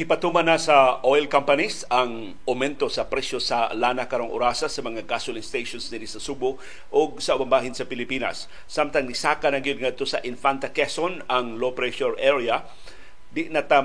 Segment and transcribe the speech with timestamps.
[0.00, 5.04] Gipatuman na sa oil companies ang aumento sa presyo sa lana karong orasa sa mga
[5.04, 6.56] gasoline stations diri sa Subo
[6.88, 8.48] o sa bahin sa Pilipinas.
[8.64, 12.64] Samtang nisaka na gyud ngadto sa Infanta Quezon ang low pressure area
[13.30, 13.78] di na ta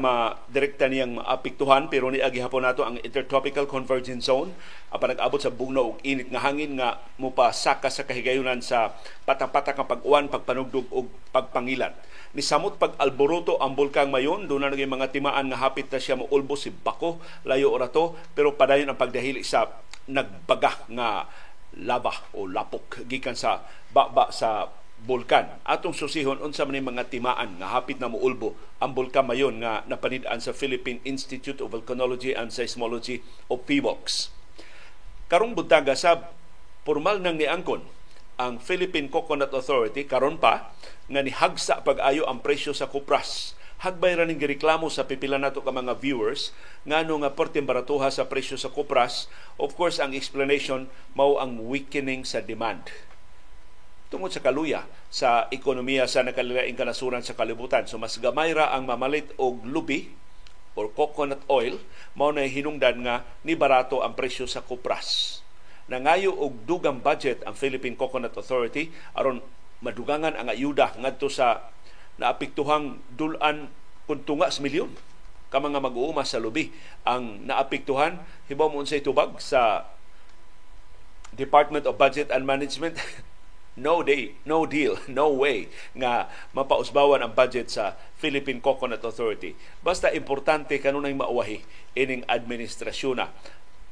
[0.50, 4.50] direkta niyang maapektuhan pero ni agi hapon nato ang intertropical convergence zone.
[4.90, 9.86] Apan nag-abot sa bugnaw og init nga hangin nga mupasaka sa kahigayunan sa patang-patang nga
[9.86, 11.94] pag-uwan, pagpanugdog ug pagpangilan
[12.36, 16.04] ni samot pag alboroto ang bulkang mayon do na naging mga timaan nga hapit na
[16.04, 17.24] siya moulbo si Bako.
[17.48, 19.72] Layo ora to pero padayon ang pagdahili sa
[20.12, 21.32] nagbaga nga
[21.80, 24.68] lava o lapok gikan sa baba sa
[25.06, 25.62] bulkan.
[25.62, 30.42] Atong susihon unsa man mga timaan nga hapit na moulbo ang bulkan mayon nga napanid-an
[30.42, 34.34] sa Philippine Institute of Volcanology and Seismology o PVOX.
[35.30, 36.34] Karong buntaga sa
[36.82, 37.86] formal nang niangkon
[38.36, 40.76] ang Philippine Coconut Authority karon pa
[41.08, 43.54] nga nihagsa pag-ayo ang presyo sa kupras.
[43.86, 46.52] Hagbay ra ning gireklamo sa pipila nato ka mga viewers
[46.84, 49.30] ngano nga perting baratuha sa presyo sa kupras.
[49.62, 52.88] Of course, ang explanation mao ang weakening sa demand
[54.14, 57.90] tungod sa kaluya sa ekonomiya sa nakalilaing kanasuran sa kalibutan.
[57.90, 60.14] So mas gamay ra ang mamalit og lubi
[60.76, 61.80] or coconut oil
[62.14, 65.40] mao na hinungdan nga ni barato ang presyo sa kupras
[65.88, 69.40] nangayo og dugang budget ang Philippine Coconut Authority aron
[69.86, 71.72] madugangan ang ayuda ngadto sa
[72.18, 73.70] naapektuhang dulan
[74.10, 74.92] kun tunga sa milyon
[75.54, 76.74] ka mga mag-uuma sa lubi
[77.06, 78.18] ang naapektuhan
[78.50, 79.88] hibaw mo unsay tubag sa
[81.36, 82.98] Department of Budget and Management
[83.76, 89.56] no day, no deal, no way nga mapausbawan ang budget sa Philippine Coconut Authority.
[89.84, 91.62] Basta importante kanunay mauwahi
[91.96, 93.32] ining administrasyon na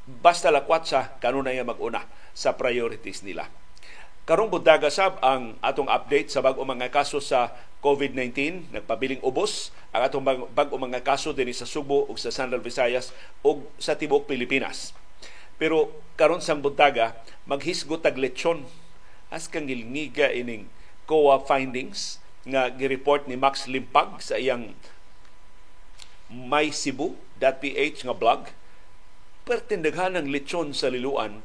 [0.07, 3.47] basta lakwat sa kanunay mag-una sa priorities nila.
[4.23, 7.51] Karong bundaga sab ang atong update sa bag-o mga kaso sa
[7.83, 10.23] COVID-19 nagpabiling ubos ang atong
[10.55, 13.11] bag-o mga kaso dinhi sa Subo ug sa Central Visayas
[13.43, 14.95] ug sa tibuok Pilipinas.
[15.59, 18.63] Pero karon sang buntaga maghisgot tag lechon
[19.33, 20.69] as kang gilngiga ining
[21.09, 24.77] COA findings nga gireport ni Max Limpag sa iyang
[26.29, 28.53] My Cebu.ph nga blog.
[29.43, 31.43] Pertindaghan ng lechon sa liluan,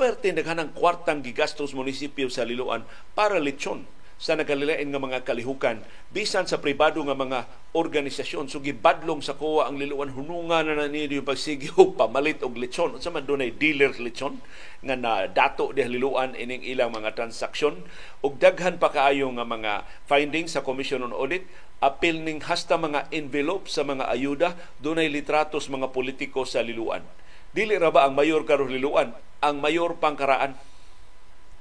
[0.00, 3.84] pertindaghan ng kwartang gigastos munisipyo sa liluan para lechon
[4.22, 5.82] sa nagkalilain nga mga kalihukan.
[6.14, 7.42] Bisan sa pribado nga mga
[7.74, 10.14] organisasyon so gibadlong sa kuwa ang liluan.
[10.14, 12.94] Hununga na na niyo pagsige og pamalit og lechon.
[12.94, 14.38] Unsa man dunay dealer lechon
[14.86, 17.82] nga na dato di liluan ining ilang mga transaksyon.
[18.22, 21.42] Ug daghan pa kaayo nga mga findings sa Commission on Audit
[21.82, 27.02] apil ning hasta mga envelope sa mga ayuda dunay litratos mga politiko sa liluan.
[27.50, 29.18] Dili ra ba ang mayor karon liluan?
[29.42, 30.54] Ang mayor pangkaraan?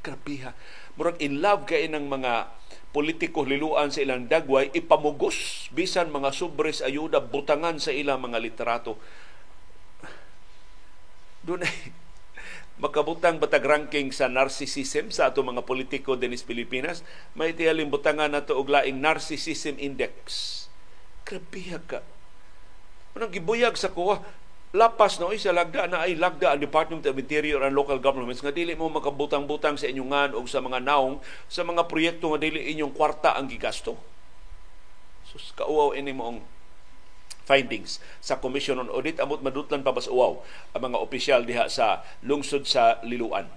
[0.05, 0.53] Krabiha
[0.95, 2.51] murag in love kay ng mga
[2.91, 8.99] politiko liluan sa ilang dagway ipamugos bisan mga sobres ayuda butangan sa ilang mga literato.
[11.41, 11.71] Dunay
[12.83, 17.05] makabutang batag ranking sa narcissism sa ato mga politiko dinis Pilipinas.
[17.37, 20.67] May tiyaling butangan nato og laing narcissism index.
[21.23, 22.01] Grabe ka
[23.11, 24.23] Manang gibuyag sa kuha,
[24.71, 28.55] lapas no isa lagda na ay lagda ang Department of Interior and Local Governments nga
[28.55, 31.19] dili mo makabutang-butang sa inyong ngan o sa mga naong
[31.51, 33.99] sa mga proyekto nga dili inyong kwarta ang gigasto.
[35.27, 36.39] Sus kauaw ini mo ang
[37.43, 40.39] findings sa Commission on Audit amot madutlan pa bas ang
[40.79, 43.51] mga opisyal diha sa lungsod sa Liluan.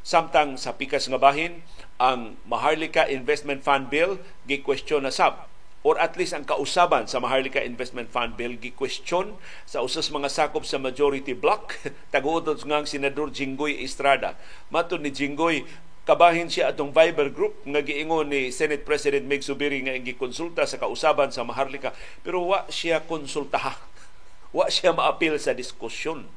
[0.00, 1.60] Samtang sa pikas nga bahin
[2.00, 4.16] ang Maharlika Investment Fund Bill
[4.48, 5.44] gi-question na sab
[5.84, 9.36] or at least ang kausaban sa Maharlika Investment Fund Bill gi-question
[9.68, 11.76] sa usas mga sakop sa majority block.
[12.12, 14.32] Taguod nga ang senador Jinggoy Estrada.
[14.72, 15.68] Matud ni Jinggoy
[16.08, 20.80] kabahin siya atong Viber group nga giingon ni Senate President Meg Subiri nga gikonsulta sa
[20.80, 21.92] kausaban sa Maharlika.
[22.24, 23.76] Pero wa siya konsultaha.
[24.56, 26.30] Wa siya maapil sa diskusyon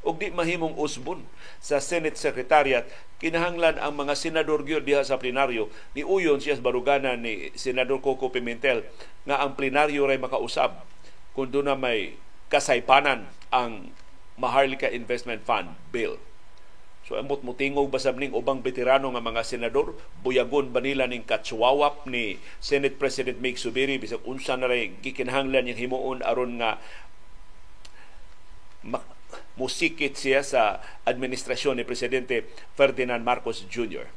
[0.00, 1.24] ug di mahimong usbon
[1.60, 2.88] sa Senate Secretariat
[3.20, 5.68] kinahanglan ang mga senador gyud diha sa plenaryo.
[5.92, 8.88] Ni uyon siya sa baruganan ni senador Coco Pimentel
[9.28, 10.80] nga ang plenaryo ray makausab
[11.36, 12.16] kung doon na may
[12.48, 13.92] kasaypanan ang
[14.40, 16.16] Maharlika Investment Fund bill.
[17.04, 21.26] So amot mo tingog basab ning ubang veterano nga mga senador, buyagon ba nila ning
[21.26, 24.00] katsuwawap ni Senate President Mig Subiri?
[24.00, 26.80] Bisag unsa na ray gikinahanglan yang himuon aron nga
[29.58, 32.48] musikit siya sa administrasyon ni Presidente
[32.78, 34.08] Ferdinand Marcos Jr.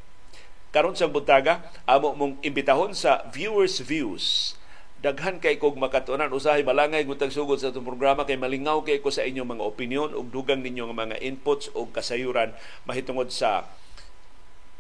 [0.74, 4.58] Karon sa buntaga, amo mong imbitahon sa Viewers Views.
[5.04, 9.12] Daghan kay kog makatunan usahay malangay gutang sugod sa itong programa kay malingaw kay ko
[9.12, 12.56] sa inyong mga opinion ug dugang ninyo mga inputs ug kasayuran
[12.88, 13.68] mahitungod sa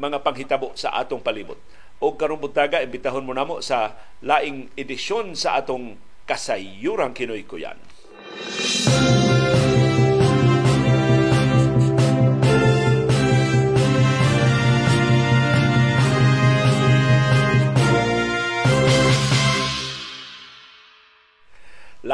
[0.01, 1.59] mga panghitabo sa atong palibot.
[2.01, 3.93] O karong buntaga imbitahon mo namo sa
[4.23, 7.77] laing edisyon sa atong kasayuran kinoy ko yan.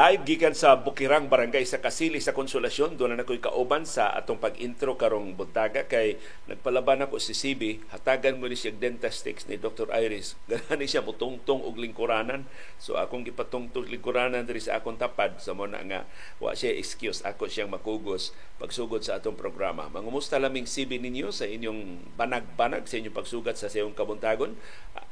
[0.00, 2.96] Live gikan sa Bukirang Barangay sa Kasili sa Konsolasyon.
[2.96, 6.16] Doon na ako'y kauban sa atong pag-intro karong buntaga kay
[6.48, 7.84] nagpalaban ako si CB.
[7.92, 9.92] Hatagan mo ni siya dentastics ni Dr.
[9.92, 10.40] Iris.
[10.48, 12.48] Ganani siya mutungtong og lingkuranan.
[12.80, 16.08] So akong gipatungtong lingkuranan diri sa akong tapad sa mo na nga
[16.40, 19.92] wa siya excuse ako siyang makugos pagsugod sa atong programa.
[19.92, 24.56] Mangumusta laming CB ninyo sa inyong banag-banag sa inyong pagsugat sa sayong kabuntagon.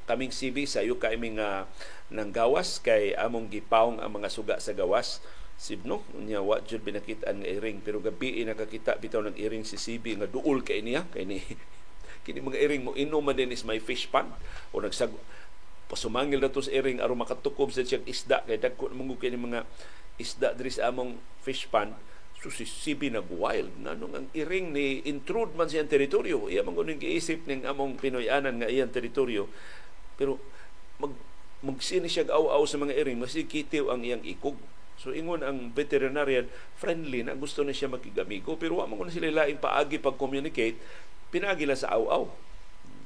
[0.08, 1.68] Kaming CB sa iyo ka iming uh,
[2.08, 5.18] ng gawas kay among gipawong ang mga suga sa gawas
[5.58, 10.22] sibno niya wa jud binakitaan nga iring pero gabi nakakita bitaw ng iring si CB
[10.22, 11.02] nga duol kay niya.
[11.10, 11.42] Kay ni
[12.24, 14.30] kini mga iring mo inom man din is may fish pan.
[14.70, 15.10] O nagsag
[15.90, 18.46] pasumangil na to sa iring aron makatukob sa siyang isda.
[18.46, 19.66] Kay dagko mo kini mga
[20.22, 21.90] isda diri sa among fish pan.
[22.38, 26.46] So si CB nag wild nanong ang iring ni intrude man siyang teritoryo?
[26.46, 29.50] Iya man giisip ning among Pinoyanan nga iyang teritoryo.
[30.14, 30.38] Pero
[31.02, 31.10] mag
[31.64, 34.58] magsini siya aw-aw sa mga iring, masikitiw ang iyang ikog.
[34.98, 39.62] So ingon ang veterinarian friendly na gusto na siya makigamigo pero wa man sila laing
[39.62, 40.74] paagi pag-communicate
[41.30, 42.26] pinagi lang sa aw-aw.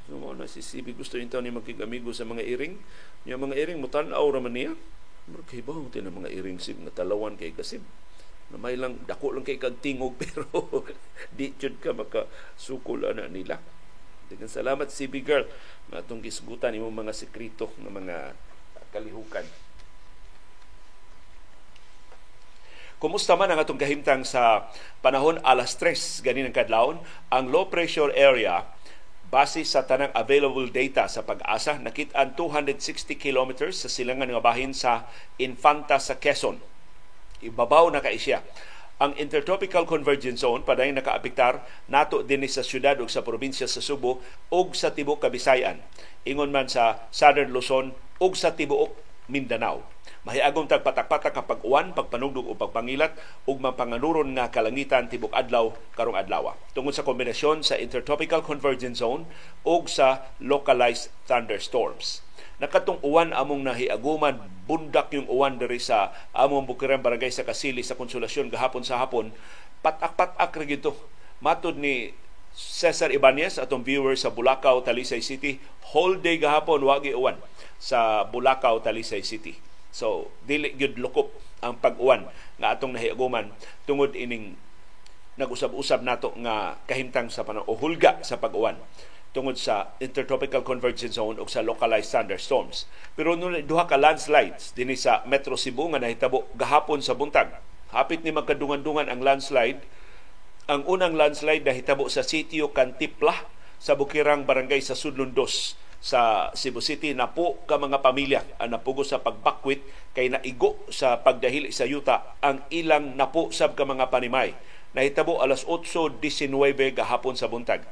[0.09, 2.81] So mo na si Sibi gusto intaw ni makigamigo sa mga iring.
[3.29, 4.73] Yung mga iring mutan-aw ra man niya.
[5.29, 7.85] Murag ba tin mga iring sib nga talawan kay kasib.
[8.51, 10.49] Na may lang dako lang kay kag tingog pero
[11.31, 13.61] di jud ka makasukol ana nila.
[14.33, 15.45] Dagan salamat CB girl
[15.93, 18.33] nga atong gisgutan imong mga sekreto ng mga
[18.89, 19.45] kalihukan.
[22.97, 24.73] Kumusta man ang atong kahimtang sa
[25.05, 26.97] panahon alas 3 ganin ang kadlawon,
[27.29, 28.65] ang low pressure area
[29.29, 35.13] base sa tanang available data sa pag-asa nakit-an 260 kilometers sa silangan nga bahin sa
[35.37, 36.57] Infanta sa Quezon.
[37.45, 38.41] Ibabaw na kay siya
[39.03, 44.23] ang Intertropical Convergence Zone paday nakaapektar nato dinhi sa syudad ug sa probinsya sa Subo
[44.47, 45.83] ug sa tibuok Kabisayan.
[46.23, 48.95] Ingon man sa Southern Luzon ug sa tibuok
[49.27, 49.83] Mindanao.
[50.23, 56.15] Mahiagom tag patak-patak kapag uwan, pagpanugdog o pagpangilat ug mapanganuron nga kalangitan tibok adlaw karong
[56.15, 56.55] adlaw.
[56.71, 59.27] Tungod sa kombinasyon sa Intertropical Convergence Zone
[59.67, 62.23] ug sa localized thunderstorms
[62.63, 64.39] nakatong uwan among nahiaguman
[64.71, 69.35] bundak yung uwan diri sa among Bukiran Barangay sa Kasili sa Konsolasyon gahapon sa hapon.
[69.83, 70.95] Patak-patak ra gito.
[71.43, 72.15] Matud ni
[72.55, 75.59] Cesar Ibanez atong viewer sa Bulacau Talisay City
[75.91, 77.35] whole day gahapon wagi uwan
[77.83, 79.59] sa Bulacau Talisay City.
[79.91, 81.35] So dili gyud lukop
[81.67, 82.31] ang pag-uwan
[82.63, 83.51] nga atong nahiaguman
[83.91, 84.55] tungod ining
[85.35, 88.79] nag-usab-usab nato nga kahimtang sa panahon o hulga sa pag-uwan
[89.33, 92.85] tungod sa intertropical convergence zone o sa localized thunderstorms.
[93.17, 97.49] Pero nung duha ka landslides dinhi sa Metro Cebu nga nahitabo gahapon sa buntag.
[97.93, 99.81] Hapit ni magkadungan-dungan ang landslide.
[100.69, 103.35] Ang unang landslide nahitabo sa sitio Cantipla
[103.81, 108.75] sa Bukirang Barangay sa Sudlon 2 sa Cebu City na po ka mga pamilya ang
[108.75, 109.87] napugo sa pagbakwit
[110.19, 114.53] kay naigo sa pagdahili sa yuta ang ilang napo sab ka mga panimay.
[114.93, 116.21] Nahitabo alas 8.19
[116.93, 117.87] gahapon sa buntag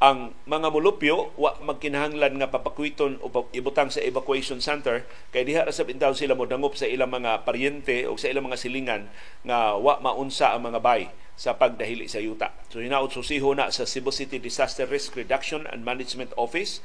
[0.00, 5.72] ang mga mulupyo wa magkinahanglan nga papakwiton o ibutang sa evacuation center kay diha ra
[5.76, 9.12] sab intaw sila mo dangop sa ilang mga paryente o sa ilang mga silingan
[9.44, 12.48] nga wa maunsa ang mga bay sa pagdahili sa yuta.
[12.72, 16.80] So hinaot susiho na sa Cebu City Disaster Risk Reduction and Management Office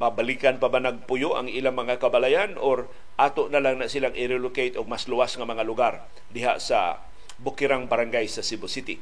[0.00, 2.88] mabalikan pa ba nagpuyo ang ilang mga kabalayan or
[3.20, 6.98] ato na lang na silang i-relocate og mas luwas nga mga lugar diha sa
[7.34, 8.98] Bukirang Barangay sa Cebu City.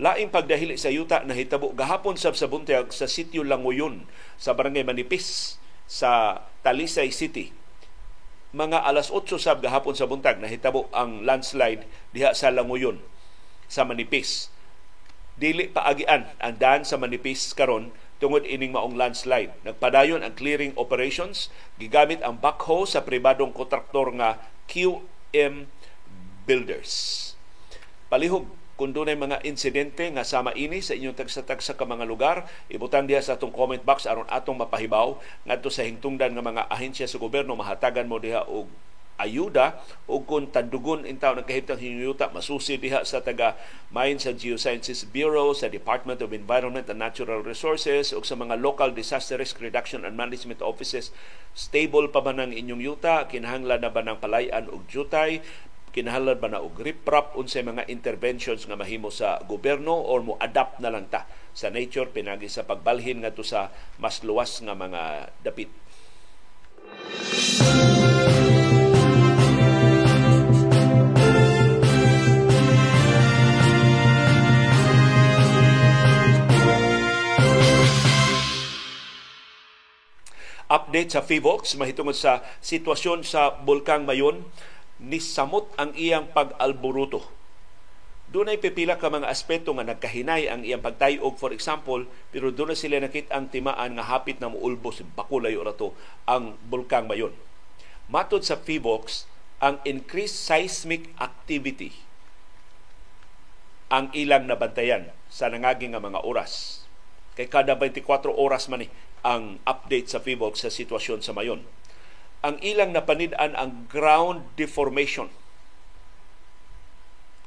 [0.00, 4.08] Laing pagdahili sa yuta na hitabo gahapon sab sa buntag sa sitio Langoyon
[4.40, 7.52] sa Barangay Manipis sa Talisay City.
[8.56, 11.84] Mga alas 8 sab gahapon sa buntag nahitabo ang landslide
[12.16, 12.96] diha sa Langoyon
[13.68, 14.48] sa Manipis.
[15.36, 17.92] Dili paagian ang daan sa Manipis karon
[18.24, 19.52] tungod ining maong landslide.
[19.68, 25.68] Nagpadayon ang clearing operations gigamit ang backhoe sa pribadong kontraktor nga QM
[26.48, 27.36] Builders.
[28.08, 33.04] Palihog kung doon mga insidente nga sama ini sa inyong tagsa-tagsa ka mga lugar, ibutang
[33.04, 35.20] diha sa atong comment box aron atong mapahibaw.
[35.44, 38.72] Ngadto sa hingtungdan nga mga ahensya sa gobyerno mahatagan mo diha og
[39.20, 39.76] ayuda
[40.08, 43.52] o kung tandugon intaw ng kahimtang hinuyuta masusi diha sa taga
[43.92, 48.96] Mines and Geosciences Bureau sa Department of Environment and Natural Resources o sa mga local
[48.96, 51.12] disaster risk reduction and management offices.
[51.52, 55.44] Stable pa ba ng inyong yuta kinahanglan na ba ng palayan og jutay
[55.90, 60.78] kinahanglan ba na og riprap unsay mga interventions nga mahimo sa gobyerno or mo adapt
[60.78, 65.70] na lang ta sa nature pinagi sa pagbalhin ngadto sa mas luwas nga mga dapit.
[80.70, 84.46] Update sa FIVOX mahitungod sa sitwasyon sa Bulkang Mayon
[85.00, 87.24] nisamot ang iyang pag-alburuto.
[88.30, 92.72] Doon ay pipila ka mga aspeto nga nagkahinay ang iyang pagtayog, for example, pero doon
[92.72, 95.98] na sila nakit ang timaan nga hapit na muulbos, bakulay o rato,
[96.30, 97.34] ang bulkang mayon.
[98.06, 99.26] Matod sa PHIVOX,
[99.58, 101.92] ang increased seismic activity
[103.90, 106.86] ang ilang nabantayan sa nangaging nga mga oras.
[107.34, 108.88] Kay kada 24 oras man ni
[109.26, 111.66] ang update sa PHIVOX sa sitwasyon sa mayon.
[112.40, 115.28] Ang ilang napanid-an ang ground deformation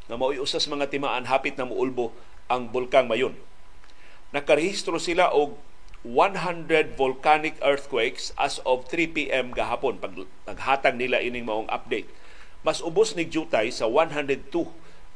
[0.05, 2.13] na mao'y usas mga timaan hapit na muulbo
[2.51, 3.33] ang bulkang mayon.
[4.35, 5.57] Nakarehistro sila og
[6.03, 9.55] 100 volcanic earthquakes as of 3 p.m.
[9.55, 10.11] gahapon pag
[10.43, 12.11] naghatag nila ining maong update.
[12.61, 14.51] Mas ubos ni jutay sa 102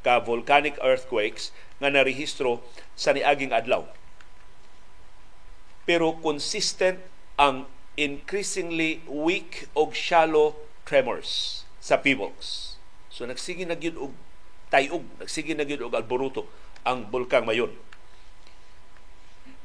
[0.02, 1.52] ka volcanic earthquakes
[1.84, 2.64] nga narehistro
[2.96, 3.84] sa niaging adlaw.
[5.84, 7.04] Pero consistent
[7.36, 7.68] ang
[7.98, 10.54] increasingly weak og shallow
[10.86, 12.78] tremors sa PIVOX.
[13.10, 14.14] So nagsige na gyud og
[14.70, 16.46] tayog, nagsige na gyud og alboruto
[16.86, 17.74] ang bulkang mayon.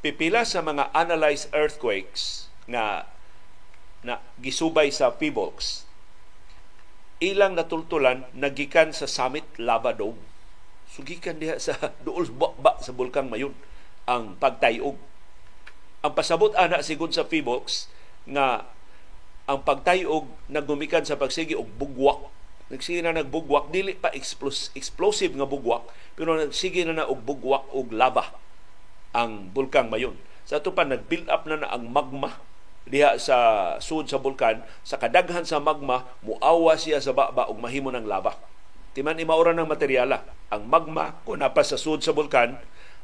[0.02, 3.06] Pipila sa mga analyzed earthquakes nga
[4.02, 5.86] na gisubay sa PBOX,
[7.22, 10.18] ilang natultulan nagikan sa Summit Lava Dome.
[10.90, 13.54] Sugikan diha sa duol ba sa bulkang mayon
[14.10, 14.98] ang pagtayog.
[16.02, 17.86] Ang pasabot ana sigon sa PBOX
[18.28, 18.68] nga
[19.50, 22.30] ang pagtayog nagumikan sa pagsigi og bugwak.
[22.72, 24.08] Nagsige na nagbugwak dili pa
[24.72, 25.84] explosive nga bugwak
[26.16, 28.32] pero nagsige na na og bugwak og lava
[29.12, 30.16] ang bulkang mayon.
[30.48, 32.40] Sa ato pa nag-build up na na ang magma
[32.88, 33.36] diha sa
[33.78, 34.64] sud sa bulkan.
[34.86, 38.38] Sa kadaghan sa magma muawa siya sa baba og mahimo ng lava
[38.92, 40.24] timan imaura ng materyala.
[40.52, 42.56] Ang magma kung napa sa sud sa bulkan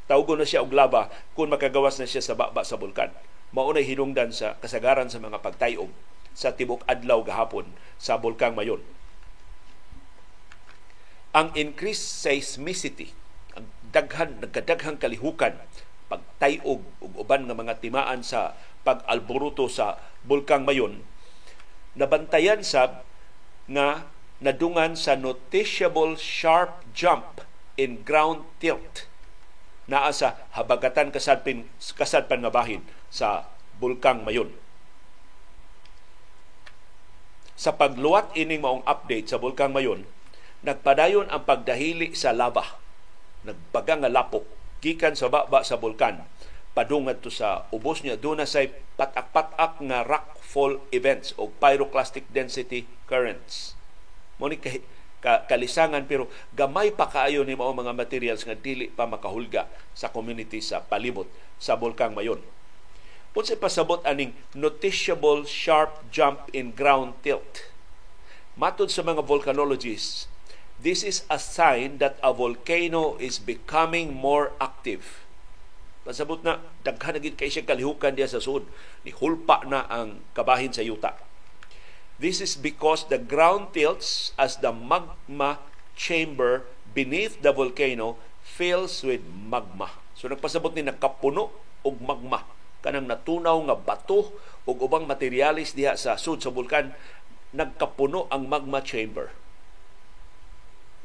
[0.09, 3.13] tawgo na siya og lava kung makagawas na siya sa baba sa bulkan
[3.53, 5.89] maunay hinungdan sa kasagaran sa mga pagtayog
[6.37, 8.79] sa tibok adlaw gahapon sa bulkang mayon.
[11.35, 13.13] Ang increased seismicity,
[13.59, 15.59] ang daghan, nagkadaghang kalihukan,
[16.09, 21.05] pagtayog ug uban nga mga timaan sa pag-alboruto sa bulkang mayon,
[21.99, 23.05] nabantayan sab
[23.69, 24.09] nga
[24.41, 27.43] nadungan sa noticeable sharp jump
[27.75, 29.11] in ground tilt
[29.89, 31.65] naa sa habagatan kasadpin
[31.97, 33.49] kasadpan nga bahin sa
[33.81, 34.53] bulkang mayon.
[37.59, 40.07] Sa pagluwat ining maong update sa bulkang mayon,
[40.63, 42.79] nagpadayon ang pagdahili sa lava.
[43.43, 44.47] Nagbaga nga lapok
[44.79, 46.23] gikan sa baba sa bulkan
[46.79, 52.87] padungad to sa ubos niya doon na say patak-patak nga rockfall events o pyroclastic density
[53.11, 53.75] currents.
[54.39, 54.63] Mo ni
[55.19, 59.67] ka, ka, kalisangan pero gamay pa kaayo ni mao mga materials nga dili pa makahulga
[59.95, 61.27] sa community sa palibot
[61.59, 62.41] sa bulkang mayon.
[63.39, 67.71] Unsa pasabot aning noticeable sharp jump in ground tilt.
[68.59, 70.27] Matod sa mga volcanologists,
[70.79, 75.27] This is a sign that a volcano is becoming more active.
[76.07, 78.63] Pasabot na, daghan na kay siya kalihukan diya sa sud.
[79.03, 81.19] Ni hulpa na ang kabahin sa yuta.
[82.19, 85.63] This is because the ground tilts as the magma
[85.95, 89.95] chamber beneath the volcano fills with magma.
[90.19, 91.55] So nagpasabot ni nakapuno
[91.87, 92.43] og magma.
[92.83, 94.35] Kanang natunaw nga bato
[94.67, 96.91] ug ubang materialis diha sa sud sa bulkan
[97.55, 99.31] nagkapuno ang magma chamber.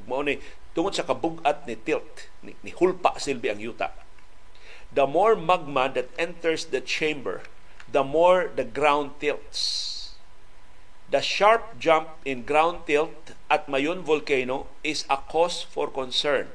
[0.10, 0.42] Mao ni
[0.74, 3.94] tungod sa kabugat ni tilt ni, ni hulpa silbi ang yuta
[4.94, 7.42] the more magma that enters the chamber
[7.90, 9.93] the more the ground tilts
[11.14, 16.50] the sharp jump in ground tilt at Mayon volcano is a cause for concern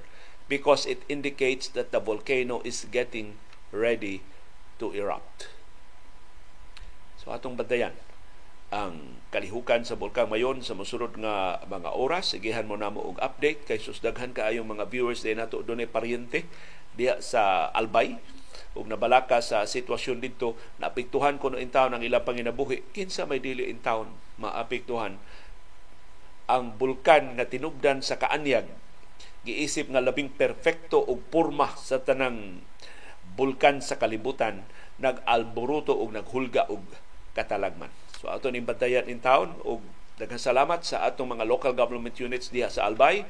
[0.50, 3.38] because it indicates that the volcano is getting
[3.70, 4.18] ready
[4.82, 5.46] to erupt.
[7.22, 7.94] So atong badayan
[8.68, 12.34] ang kalihukan sa Bulkang Mayon sa mosunod nga mga oras.
[12.34, 16.44] Sigihan mo namo og update kay susdaghan kaayong mga viewers din nato dunay paryente
[16.98, 18.18] diha sa Albay
[18.78, 23.66] ug nabalaka sa sitwasyon dito naapektuhan kuno in town ang ilang panginabuhi kinsa may dili
[23.66, 25.18] in town maapektuhan
[26.48, 28.70] ang bulkan nga tinubdan sa kaanyag
[29.42, 32.62] giisip nga labing perpekto og porma sa tanang
[33.36, 34.64] bulkan sa kalibutan
[34.98, 36.82] nag-alboruto og naghulga og
[37.32, 37.90] katalagman.
[38.18, 39.80] So ato ning bantayan in town og
[40.18, 43.22] daghang salamat sa atong mga local government units diha sa Albay.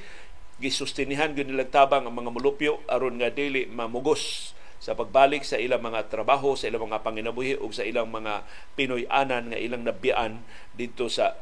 [0.59, 5.83] Gisustinihan gyud nilang tabang ang mga mulupyo aron nga dili mamugos sa pagbalik sa ilang
[5.83, 8.47] mga trabaho, sa ilang mga panginabuhi ug sa ilang mga
[8.79, 10.43] Pinoy-anan nga ilang nabiyaan
[10.75, 11.35] dito sa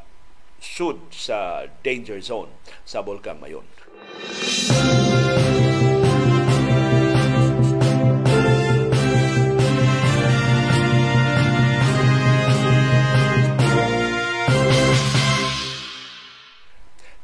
[0.57, 2.49] sud sa danger zone
[2.89, 3.69] sa Bulkang Mayon.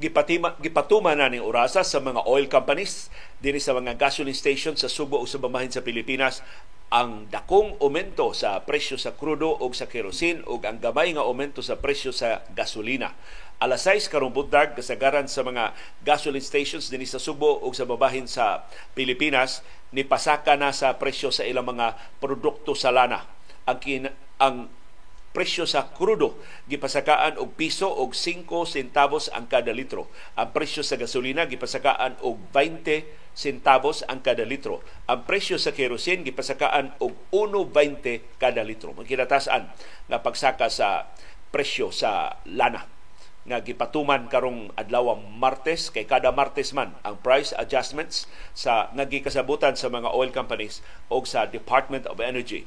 [0.02, 3.06] Gipatima, gipatuma na ni Orasa sa mga oil companies
[3.38, 6.42] dinhi sa mga gasoline stations sa Subo o sa bamahin sa Pilipinas
[6.90, 11.62] ang dakong aumento sa presyo sa krudo o sa kerosene o ang gamay nga aumento
[11.62, 13.14] sa presyo sa gasolina.
[13.62, 15.70] Alas 6 karong bundag kasagaran sa mga
[16.02, 18.66] gasoline stations dinhi sa Subo o sa babahin sa
[18.98, 19.62] Pilipinas
[19.94, 23.22] ni pasaka na sa presyo sa ilang mga produkto sa lana.
[23.70, 24.04] Ang kin,
[24.42, 24.66] ang
[25.32, 26.36] presyo sa krudo
[26.68, 30.12] gipasakaan og piso og 5 centavos ang kada litro.
[30.36, 34.84] Ang presyo sa gasolina gipasakaan og 20 centavos ang kada litro.
[35.08, 38.92] Ang presyo sa kerosene gipasakaan og 1.20 kada litro.
[38.92, 39.72] Magkinatasan
[40.08, 41.08] nga pagsaka sa
[41.48, 43.01] presyo sa lana
[43.42, 49.90] nga gipatuman karong adlaw Martes kay kada Martes man ang price adjustments sa nagikasabutan sa
[49.90, 50.78] mga oil companies
[51.10, 52.62] o sa Department of Energy.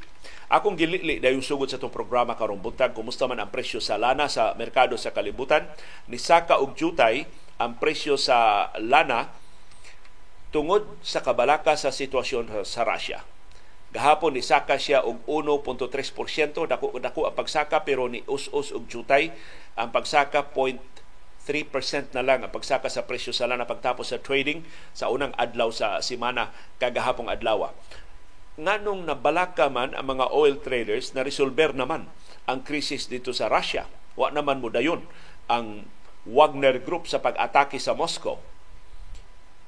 [0.52, 4.28] Akong gilili dayon sugod sa itong programa karong buntag kumusta man ang presyo sa lana
[4.28, 5.64] sa merkado sa kalibutan
[6.12, 7.24] ni saka og jutay
[7.56, 9.32] ang presyo sa lana
[10.52, 13.24] tungod sa kabalaka sa sitwasyon sa Russia.
[13.96, 15.88] Gahapon ni saka siya og 1.3%,
[16.68, 19.32] dako dako ang pagsaka pero ni us-us og jutay
[19.80, 25.08] ang pagsaka 0.3% na lang ang pagsaka sa presyo sa lana pagtapos sa trading sa
[25.08, 26.52] unang adlaw sa semana
[26.84, 27.72] kagahapong adlaw.
[28.60, 32.12] Nganong nabalaka man ang mga oil traders na resolver naman
[32.52, 33.88] ang krisis dito sa Russia.
[34.20, 35.08] Wa naman mo dayon
[35.48, 35.88] ang
[36.28, 38.44] Wagner Group sa pag-atake sa Moscow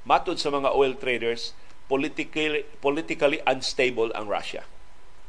[0.08, 1.52] Matod sa mga oil traders,
[1.88, 4.64] politically, politically unstable ang Russia.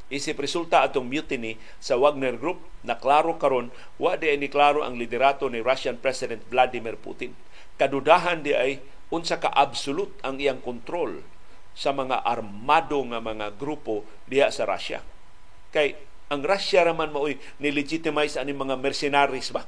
[0.08, 3.68] Isip resulta atong mutiny sa Wagner Group na klaro karon
[4.00, 7.36] wa di ni klaro ang liderato ni Russian President Vladimir Putin.
[7.76, 8.80] Kadudahan di ay
[9.12, 11.20] unsa ka absolute ang iyang kontrol
[11.76, 15.04] sa mga armado nga mga grupo diha sa Russia.
[15.70, 15.94] Kay
[16.32, 19.64] ang Russia raman maoy ni-legitimize ani mga mercenaries ba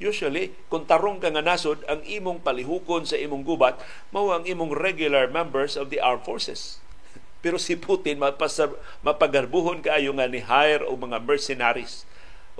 [0.00, 3.76] Usually, kung tarong ka nga nasod, ang imong palihukon sa imong gubat,
[4.12, 6.80] mao ang imong regular members of the armed forces.
[7.44, 8.72] Pero si Putin mapasar,
[9.04, 12.08] mapagarbuhon kaayo nga ni hire o mga mercenaries.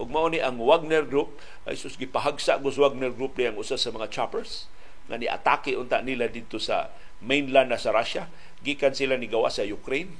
[0.00, 1.36] Ug mao ni ang Wagner Group,
[1.68, 4.68] ay sus gipahagsa gus Wagner Group ang usa sa mga choppers
[5.10, 6.88] nga ni atake unta nila dito sa
[7.20, 8.32] mainland na sa Russia,
[8.64, 10.16] gikan sila ni gawa sa Ukraine.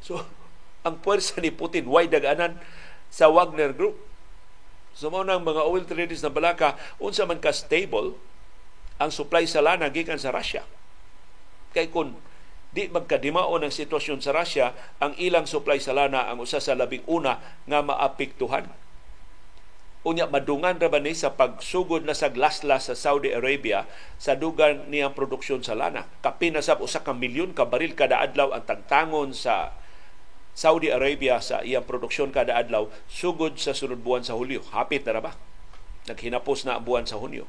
[0.00, 0.24] So,
[0.88, 2.56] ang puwersa ni Putin way daganan
[3.12, 4.07] sa Wagner Group
[4.98, 8.18] So mo nang mga oil traders na balaka unsa man ka stable
[8.98, 10.66] ang supply sa lana gikan sa Russia.
[11.70, 12.18] Kay kun
[12.74, 17.06] di magkadimaon ang sitwasyon sa Russia, ang ilang supply sa lana ang usa sa labing
[17.06, 18.66] una nga maapektuhan.
[20.02, 23.86] Unya madungan ra ba ni sa pagsugod na sa glaslas sa Saudi Arabia
[24.18, 26.10] sa dugan niyang produksyon sa lana.
[26.26, 29.78] Kapin na sa usa ka milyon ka baril kada adlaw ang tangtangon sa
[30.58, 34.66] Saudi Arabia sa iyang produksyon kada adlaw sugod sa sunod buwan sa Hulyo.
[34.74, 35.38] Hapit na, ba?
[36.10, 37.46] Naghinapos na buwan sa Hunyo.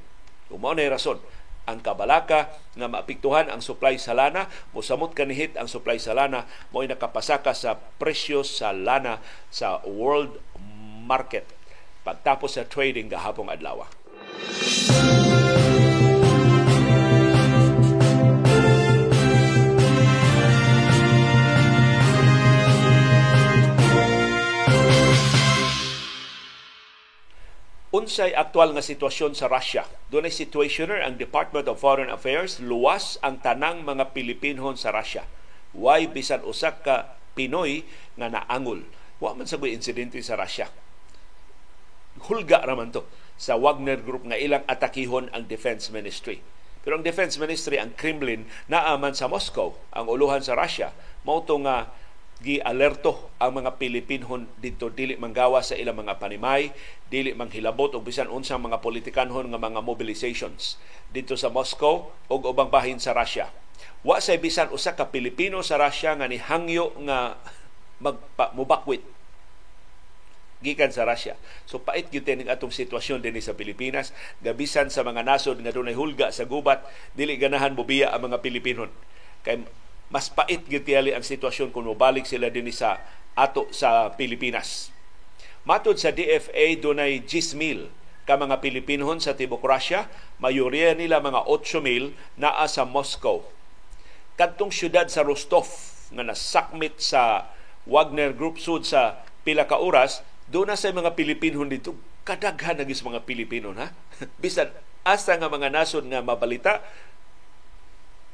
[0.54, 1.18] Umao na rason
[1.66, 6.86] ang kabalaka nga maapektuhan ang supply sa lana, mosamot kanihit ang supply sa lana, mo'y
[6.86, 10.38] nakapasaka sa presyo sa lana sa world
[11.06, 11.46] market
[12.06, 13.86] pagtapos sa trading gahapong adlaw.
[27.90, 29.86] Unsay aktual nga sitwasyon sa Russia.
[30.14, 35.26] Doon ay situationer ang Department of Foreign Affairs, luwas ang tanang mga Pilipinhon sa Russia.
[35.74, 37.88] Why bisan usak ka Pinoy
[38.20, 38.84] nga naangol.
[39.24, 40.68] Wa man sa insidente sa Russia.
[42.20, 43.08] Hulga raman to
[43.40, 46.44] sa Wagner Group nga ilang atakihon ang Defense Ministry.
[46.84, 50.92] Pero ang Defense Ministry, ang Kremlin, naaman sa Moscow, ang uluhan sa Russia,
[51.24, 51.92] mao nga
[52.40, 56.72] gi-alerto ang mga Pilipinhon dito dili manggawa sa ilang mga panimay,
[57.12, 60.80] dili manghilabot og bisan unsang mga politikanhon nga mga mobilizations
[61.12, 63.52] dito sa Moscow ug ubang bahin sa Russia.
[64.08, 67.36] Wa say bisan usa ka Pilipino sa Russia nga nihangyo nga
[68.00, 69.04] magpa, mubakwit
[70.60, 71.36] gikan sa Russia.
[71.68, 74.12] So pait gyud ning atong sitwasyon dinhi sa Pilipinas,
[74.44, 76.84] gabisan sa mga nasod nga dunay hulga sa gubat,
[77.16, 78.92] dili ganahan mobiya ang mga Pilipinon.
[79.44, 79.64] Kay
[80.10, 83.02] mas pait gyud ang sitwasyon kung mobalik sila dinhi sa
[83.38, 84.90] ato sa Pilipinas.
[85.64, 87.94] Matod sa DFA dunay 10,000
[88.26, 90.06] ka mga Pilipinhon sa Tibok Russia,
[90.38, 93.42] mayoriya nila mga 8,000 naa sa Moscow.
[94.38, 95.66] Kadtong syudad sa Rostov
[96.14, 97.50] nga nasakmit sa
[97.90, 102.86] Wagner Group sud sa pila ka oras, doon na sa mga Pilipinhon dito, kadaghan na
[102.86, 103.90] mga Pilipino ha.
[104.44, 104.70] Bisan
[105.02, 106.86] asa nga mga nasod nga mabalita,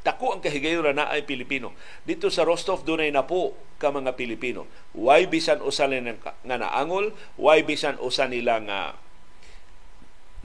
[0.06, 1.74] Dako ang kahigayon na ay Pilipino.
[2.06, 4.70] Dito sa Rostov dunay na po ka mga Pilipino.
[4.94, 7.10] Why bisan usa nga naangol,
[7.42, 8.80] why bisan usa nila nga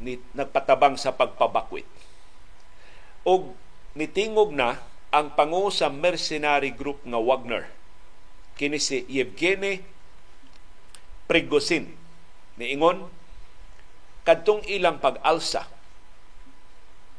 [0.01, 1.85] ni, nagpatabang sa pagpabakwit.
[3.25, 3.53] og
[3.93, 7.69] nitingog na ang pangu sa mercenary group nga Wagner
[8.55, 9.83] kini si Yevgeny
[11.29, 11.97] Prigozhin
[12.57, 13.09] niingon
[14.25, 15.67] kadtong ilang pag-alsa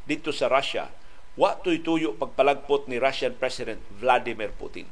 [0.06, 0.90] dito sa Russia
[1.42, 4.86] wa tuy-tuyo pagpalagpot ni Russian President Vladimir Putin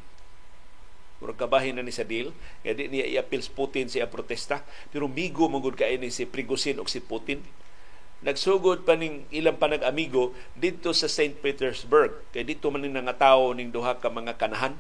[1.19, 2.31] Murag kabahin na ni sa deal,
[2.63, 6.87] kaya di niya i-appeal Putin siya protesta, pero migo mangud kay ni si Prigozhin o
[6.87, 7.43] si Putin
[8.19, 11.39] nagsugod pa ning ilang panag-amigo dito sa St.
[11.39, 12.11] Petersburg.
[12.35, 14.75] Kay dito man ning nga tawo ning duha ka mga kanahan.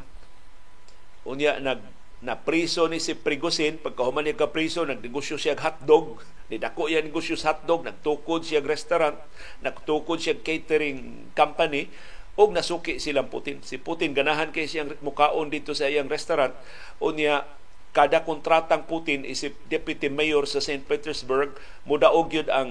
[1.23, 1.79] Unya nag
[2.19, 6.19] na priso ni si Prigozhin pagkahuman niya ka priso nagnegosyo siya hotdog
[6.51, 9.15] nidako iya negosyo sa hotdog nagtukod siya restaurant
[9.63, 11.87] nagtukod siya catering company
[12.35, 16.51] og nasuki silang Putin si Putin ganahan kay siyang mukaon dito sa iyang restaurant
[16.99, 17.47] unya
[17.95, 20.83] kada kontratang Putin isip deputy mayor sa St.
[20.85, 21.55] Petersburg
[21.87, 22.69] mudaog yun ang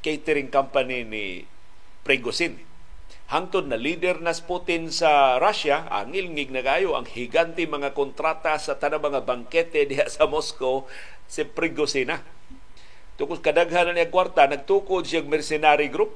[0.00, 1.24] catering company ni
[2.06, 2.62] Prigozhin.
[3.26, 8.54] Hangtod na leader na Putin sa Russia, ang ilngig na gayo, ang higanti mga kontrata
[8.54, 10.86] sa tanang mga bangkete diha sa Moscow,
[11.26, 12.22] si Prigozhin na.
[13.18, 16.14] Tukos kadaghan na niya kwarta, nagtukod siyang mercenary group,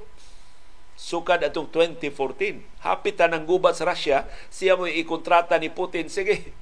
[0.95, 2.63] sukad atong 2014.
[2.87, 6.55] Hapitan ang gubat sa Russia, siya mo ikontrata ni Putin, sige,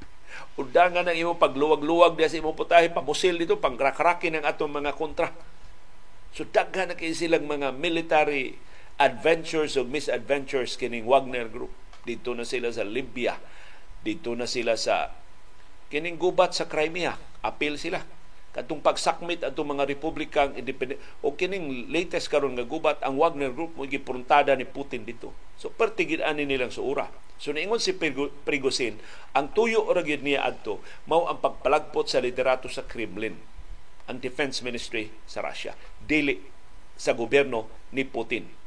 [0.60, 5.32] udangan ang imo pagluwag-luwag diya sa imo putahe, pamusil dito, pangkrakrakin ang atong mga kontra
[6.34, 8.58] So daghan na kay silang mga military
[9.00, 11.72] adventures o misadventures kining Wagner Group.
[12.04, 13.40] Dito na sila sa Libya.
[14.04, 15.10] Dito na sila sa
[15.90, 17.18] kining gubat sa Crimea.
[17.42, 18.04] Apil sila.
[18.54, 23.74] Katong pagsakmit atong mga republikang independent o kining latest karon nga gubat ang Wagner Group
[23.74, 25.34] mo gipuntada ni Putin dito.
[25.58, 27.10] So pertigid ani nilang suura.
[27.34, 27.98] So niingon si
[28.46, 29.02] Prigozhin,
[29.34, 30.78] ang tuyo ra gyud niya adto
[31.10, 33.34] mao ang pagpalagpot sa liderato sa Kremlin
[34.06, 36.38] ang defense ministry sa Russia dili
[36.94, 38.63] sa gobyerno ni Putin.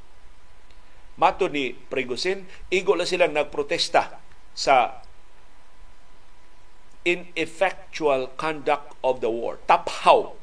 [1.18, 4.22] Mato ni Prigozhin, igo lang silang nagprotesta
[4.54, 5.02] sa
[7.02, 9.58] ineffectual conduct of the war.
[9.66, 10.38] Taphaw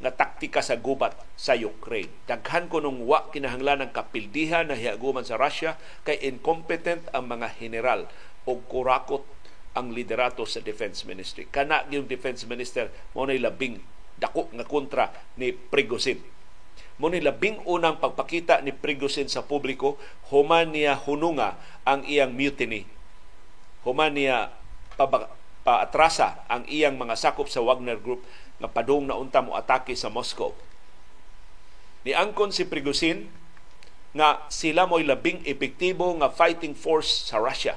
[0.00, 2.12] nga taktika sa gubat sa Ukraine.
[2.24, 5.76] Daghan ko nung wa kinahanglan ng kapildihan na hiaguman sa Russia
[6.08, 8.08] kay incompetent ang mga general
[8.48, 9.24] o kurakot
[9.74, 11.50] ang liderato sa defense ministry.
[11.50, 13.82] Kana yung defense minister mo na labing
[14.14, 16.33] dako nga kontra ni Prigozhin.
[16.94, 19.98] Mo ni labing unang pagpakita ni Prigozhin sa publiko,
[20.30, 22.86] human niya hununga ang iyang mutiny.
[23.82, 24.54] Human niya
[25.66, 28.22] paatrasa ang iyang mga sakop sa Wagner Group
[28.62, 30.54] nga padung na unta mo atake sa Moscow.
[32.06, 33.26] Ni angkon si Prigozhin
[34.14, 37.74] nga sila mo'y labing epektibo nga fighting force sa Russia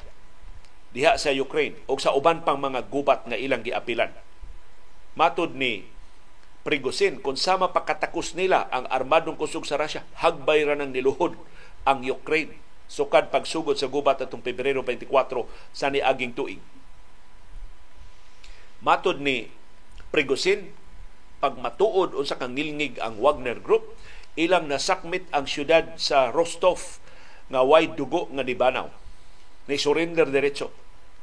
[0.93, 4.13] diha sa Ukraine o sa uban pang mga gubat nga ilang giapilan.
[5.17, 5.89] Matud ni
[6.67, 11.39] Prigozhin kung sama pagkatakos nila ang armadong kusog sa Russia, hagbay ra ng niluhod
[11.87, 12.59] ang Ukraine
[12.91, 16.59] sukad pagsugod sa gubat atong Pebrero 24 sa niaging tuig.
[18.83, 19.47] Matod ni
[20.11, 20.75] Prigozhin,
[21.39, 23.95] pag matuod unsa kang nilngig ang Wagner Group,
[24.35, 26.99] ilang nasakmit ang syudad sa Rostov
[27.47, 28.91] nga way dugo nga nibanaw.
[29.71, 30.71] Ni surrender diretso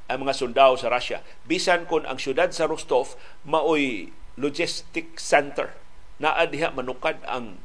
[0.08, 1.20] ang mga sundao sa Russia.
[1.44, 5.70] Bisan kon ang syudad sa Rostov maoy logistic center
[6.18, 7.58] na diha manukad ang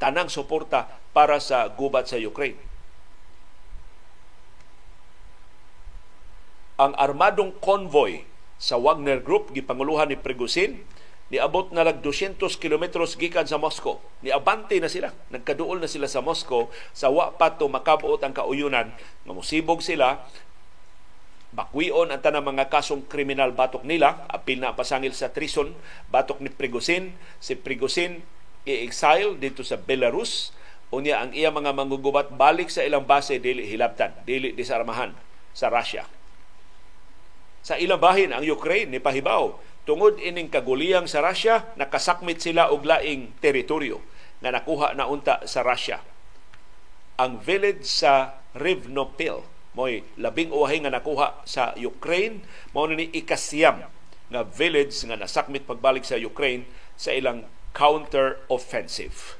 [0.00, 2.58] tanang suporta para sa gubat sa Ukraine.
[6.80, 8.24] Ang armadong convoy
[8.56, 10.80] sa Wagner Group gipanguluhan ni Prigozhin
[11.30, 14.02] niabot na lag 200 kilometros gikan sa Moscow.
[14.24, 15.14] Niabante na sila.
[15.30, 20.26] Nagkaduol na sila sa Moscow sa wa pa to makabuot ang kauyunan nga musibog sila
[21.50, 25.74] bakwion ang tanang mga kasong kriminal batok nila, apil na pasangil sa treason,
[26.10, 27.14] batok ni Prigozhin.
[27.42, 28.22] Si Prigozhin
[28.64, 30.54] i-exile dito sa Belarus.
[30.90, 35.14] Unya ang iya mga mangugubat balik sa ilang base dili hilabtan, dili disarmahan
[35.54, 36.02] sa Russia.
[37.62, 39.54] Sa ilang bahin ang Ukraine ni pahibaw
[39.86, 44.02] tungod ining kaguliyang sa Russia nakasakmit sila og laing teritoryo
[44.42, 46.02] nga nakuha na unta sa Russia.
[47.20, 52.42] Ang village sa Rivnopil mo'y labing uwahay nga nakuha sa Ukraine
[52.74, 53.86] mao ni ikasyam
[54.30, 59.38] nga village nga nasakmit pagbalik sa Ukraine sa ilang counter offensive.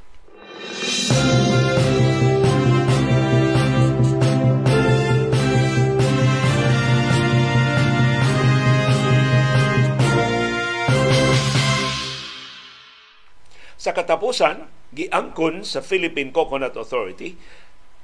[13.80, 17.32] Sa katapusan, giangkon sa Philippine Coconut Authority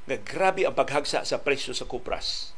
[0.06, 2.54] nga grabe ang paghagsa sa presyo sa kupras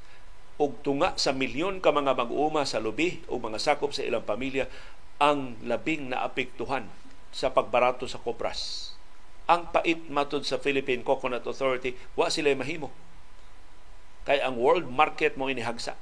[0.58, 4.66] ug tunga sa milyon ka mga mag-uuma sa lubi o mga sakop sa ilang pamilya
[5.22, 6.90] ang labing naapektuhan
[7.30, 8.92] sa pagbarato sa kupras.
[9.48, 12.92] ang pait matod sa Philippine Coconut Authority, wa sila mahimo.
[14.28, 15.96] Kay ang world market mo inihagsa.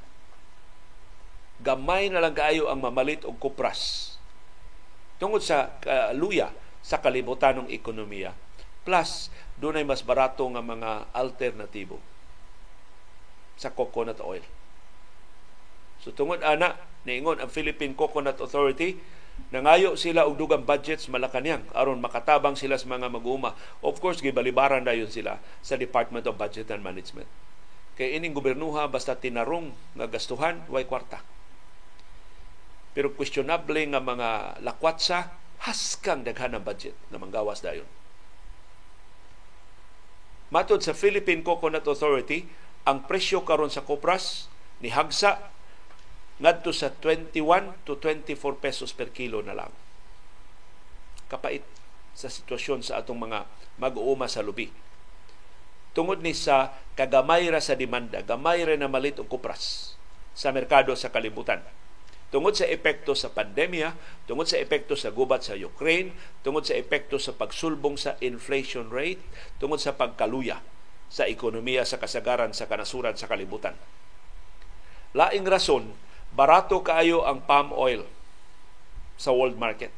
[1.62, 4.12] Gamay na lang kaayo ang mamalit og kupras.
[5.22, 6.50] Tungod sa uh, luya
[6.82, 8.34] sa kalibutan ng ekonomiya.
[8.82, 11.96] Plus, doon ay mas barato nga mga alternatibo
[13.56, 14.44] sa coconut oil.
[16.04, 16.76] So tungod ana,
[17.08, 19.00] niingon ang Philippine Coconut Authority,
[19.48, 23.56] nangayo sila og dugang budgets Malacanang aron makatabang sila sa mga mag-uuma.
[23.80, 27.28] Of course, gibalibaran dayon sila sa Department of Budget and Management.
[27.96, 31.24] Kay ining gobernuha basta tinarong nga gastuhan way kwarta.
[32.92, 35.32] Pero questionable nga mga lakwatsa
[35.64, 37.88] haskang daghan ng budget na manggawas dayon.
[40.56, 42.48] Matod sa Philippine Coconut Authority,
[42.88, 44.48] ang presyo karon sa kopras
[44.80, 45.52] ni Hagsa
[46.40, 49.68] ngadto sa 21 to 24 pesos per kilo na lang.
[51.28, 51.60] Kapait
[52.16, 53.44] sa sitwasyon sa atong mga
[53.76, 54.72] mag-uuma sa lubi.
[55.92, 59.92] Tungod ni sa kagamay ra sa demanda, gamay ra na malit og kupras
[60.32, 61.60] sa merkado sa kalibutan
[62.34, 63.94] tungod sa epekto sa pandemya,
[64.26, 69.22] tungod sa epekto sa gubat sa Ukraine, tungod sa epekto sa pagsulbong sa inflation rate,
[69.62, 70.58] tungod sa pagkaluya
[71.06, 73.78] sa ekonomiya sa kasagaran sa kanasuran sa kalibutan.
[75.14, 75.94] Laing rason,
[76.34, 78.04] barato kaayo ang palm oil
[79.16, 79.94] sa world market.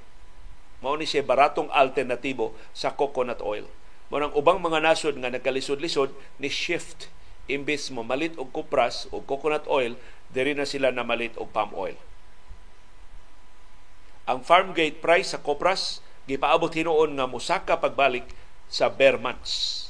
[0.79, 3.67] Mao ni siya baratong alternatibo sa coconut oil.
[4.13, 7.11] Mao nang ubang mga nasod nga nagkalisod-lisod ni shift
[7.51, 9.97] imbis mo malit og kupras o coconut oil,
[10.31, 11.97] diri na sila na malit og palm oil.
[14.29, 18.29] Ang farm gate price sa Kopras gipaabot hinuon nga musaka pagbalik
[18.69, 19.89] sa bare months.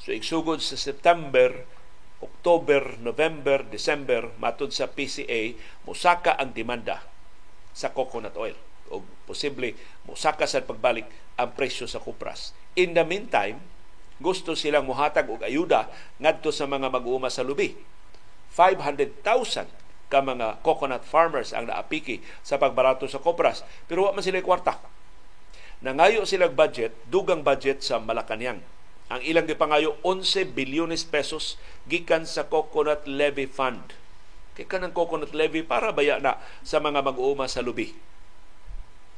[0.00, 1.52] So igsugod sa September,
[2.24, 5.52] October, November, December matud sa PCA
[5.84, 7.04] musaka ang demanda
[7.76, 8.56] sa coconut oil
[8.88, 9.76] o posible
[10.08, 11.04] musaka sa pagbalik
[11.36, 12.56] ang presyo sa kupras.
[12.80, 13.60] In the meantime,
[14.16, 17.76] gusto silang muhatag og ayuda ngadto sa mga mag-uuma sa lubi.
[18.56, 23.66] 500,000 ka mga coconut farmers ang naapiki sa pagbarato sa kopras.
[23.90, 24.78] Pero wa man sila kwarta.
[25.84, 28.64] Nangayo silang budget, dugang budget sa Malacanang.
[29.06, 33.94] Ang ilang gipangayo 11 bilyones pesos gikan sa Coconut Levy Fund.
[34.58, 37.94] Kay kanang Coconut Levy para baya na sa mga mag-uuma sa lubi.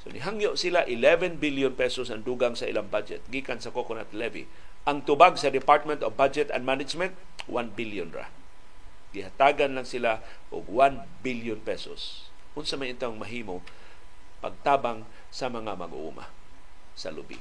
[0.04, 4.44] So nihangyo sila 11 billion pesos ang dugang sa ilang budget gikan sa Coconut Levy.
[4.84, 7.16] Ang tubag sa Department of Budget and Management
[7.48, 8.28] 1 billion ra
[9.14, 10.20] gihatagan lang sila
[10.52, 13.62] og 1 billion pesos unsa may itong mahimo
[14.42, 16.30] pagtabang sa mga mag-uuma
[16.98, 17.38] sa lubi.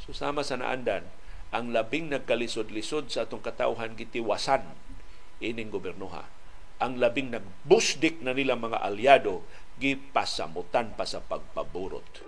[0.00, 1.04] Susama sa naandan,
[1.52, 4.64] ang labing nagkalisod-lisod sa atong katawhan gitiwasan
[5.44, 6.24] ining gobernoha.
[6.80, 9.44] Ang labing nagbusdik na nila mga alyado
[9.76, 12.24] gipasamutan pa sa pagpaburot.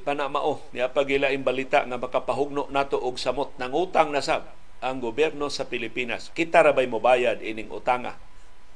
[0.00, 4.24] Di pa na mao niya pagilaing balita nga makapahugno nato og samot nang utang na
[4.24, 4.48] sab
[4.80, 6.32] ang gobyerno sa Pilipinas.
[6.32, 8.16] Kita ra bay mobayad ining utanga?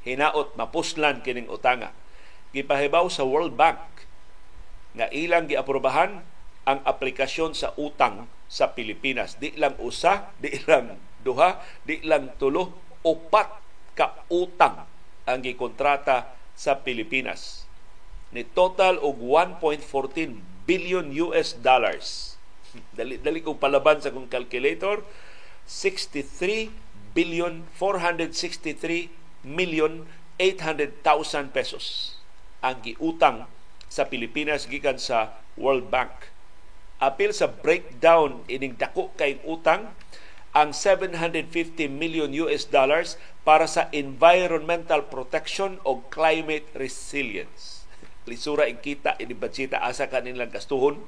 [0.05, 1.97] Hinaot mapuslan kining utanga.
[2.53, 3.81] Gipahibaw sa World Bank
[4.93, 6.21] nga ilang giaprobahan
[6.69, 9.41] ang aplikasyon sa utang sa Pilipinas.
[9.41, 11.57] Di lang usa di lang duha
[11.89, 13.49] di lang tulo upat
[13.97, 14.85] ka utang
[15.25, 17.65] ang gikontrata sa Pilipinas.
[18.29, 22.37] Ni total og 1.14 billion US dollars.
[22.99, 25.05] Dali, dali kong palaban sa kong calculator.
[25.65, 26.69] 63
[27.17, 29.09] billion 463
[29.47, 30.05] million
[30.37, 32.19] 800,000 pesos
[32.61, 33.47] ang giutang
[33.87, 36.35] sa Pilipinas gikan sa World Bank.
[36.99, 39.95] Apil sa breakdown ining dako kay utang
[40.55, 41.51] ang 750
[41.91, 47.74] million US dollars para sa environmental protection o climate resilience
[48.25, 51.01] lisura ing kita ini badsita asa kanilang gastuhon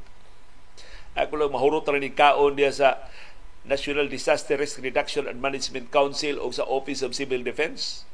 [1.16, 2.88] ako lang mahurot rin kaon diya sa
[3.66, 8.05] National Disaster Risk Reduction and Management Council o sa Office of Civil Defense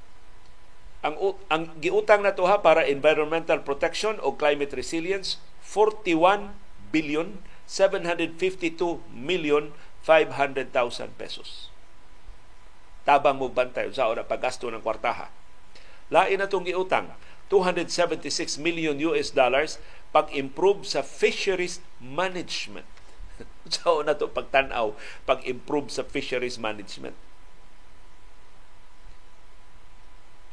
[1.02, 1.18] ang
[1.50, 6.54] ang giutang na to ha para environmental protection o climate resilience 41
[6.94, 9.74] billion 752 million
[10.06, 10.70] 500,000
[11.14, 11.70] pesos.
[13.02, 15.30] Tabang mo bantay sa na paggasto ng kwartaha.
[16.10, 17.10] Lain na itong giutang
[17.52, 19.76] 276 million US dollars
[20.16, 22.88] pag-improve sa fisheries management.
[23.68, 24.96] so na to pagtanaw,
[25.28, 27.12] pag-improve sa fisheries management.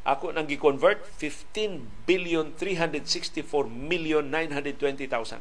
[0.03, 5.39] Ako nang gi-convert 15 billion 364 million 920,000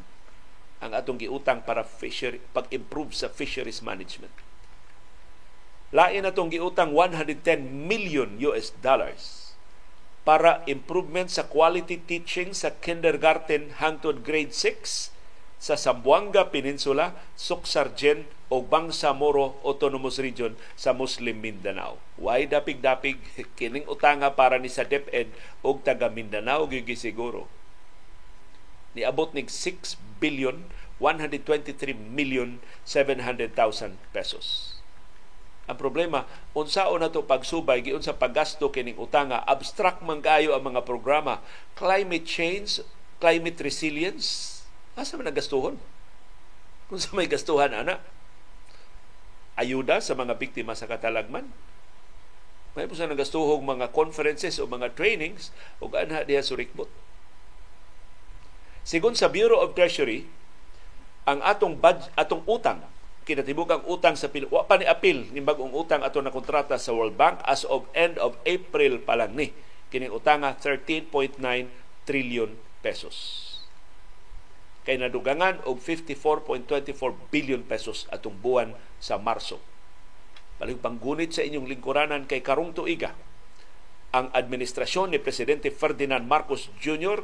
[0.79, 4.31] ang atong giutang para fishery pag-improve sa fisheries management.
[5.89, 9.38] lain na itong giutang 110 million US dollars
[10.27, 15.11] para improvement sa quality teaching sa kindergarten hangtod grade 6
[15.59, 21.99] sa Zamboanga Peninsula, Suksargen o Bangsamoro Autonomous Region sa Muslim Mindanao.
[22.15, 23.19] Why dapig-dapig
[23.59, 25.29] kining utanga para ni sa DepEd
[25.61, 27.51] og taga Mindanao gyud siguro.
[28.95, 30.65] Niabot nig 6 billion
[31.03, 34.78] 123 million 700,000 pesos.
[35.69, 36.25] Ang problema,
[36.57, 41.45] unsaon na to pagsubay giun sa paggasto kining utanga, abstract man kayo ang mga programa,
[41.77, 42.81] climate change,
[43.21, 44.59] climate resilience,
[44.97, 45.77] asa man nagastuhon?
[46.89, 48.01] Kung sa may gastuhan ana,
[49.61, 51.45] ayuda sa mga biktima sa katalagman.
[52.73, 56.89] May po sa nagastuhog mga conferences o mga trainings o anha diha surikbot.
[58.81, 60.25] Sigon sa Bureau of Treasury,
[61.29, 62.81] ang atong budget, atong utang
[63.29, 66.81] kinatibuk ang utang sa pil wa pa ni apil ni bagong utang ato na kontrata
[66.81, 69.53] sa World Bank as of end of April pa lang ni
[69.93, 71.37] kining utanga 13.9
[72.09, 72.49] trillion
[72.81, 73.45] pesos
[74.81, 79.61] kay nadugangan og 54.24 billion pesos atong buwan sa Marso.
[80.57, 83.13] Balik panggunit sa inyong lingkuranan kay karong tuiga
[84.09, 87.21] ang administrasyon ni Presidente Ferdinand Marcos Jr.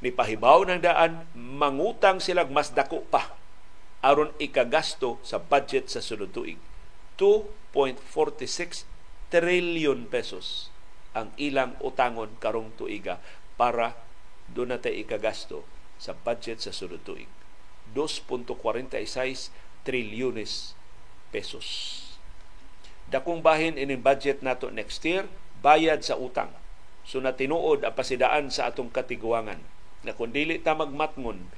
[0.00, 3.36] ni pahibaw ng daan mangutang sila mas dako pa
[4.04, 6.60] aron ikagasto sa budget sa sunod tuig.
[7.18, 8.86] 2.46
[9.28, 10.70] trillion pesos
[11.12, 13.18] ang ilang utangon karong tuiga
[13.58, 13.98] para
[14.48, 15.66] doon natin ikagasto
[15.98, 17.26] sa budget sa sunod tuig.
[17.96, 19.50] 2.46
[19.82, 20.76] trilyones
[21.32, 21.66] pesos.
[23.08, 25.24] Dakong bahin ining budget nato next year,
[25.64, 26.52] bayad sa utang.
[27.08, 29.64] So na tinuod ang pasidaan sa atong katiguangan
[30.04, 31.48] na kung dili ta magmatngon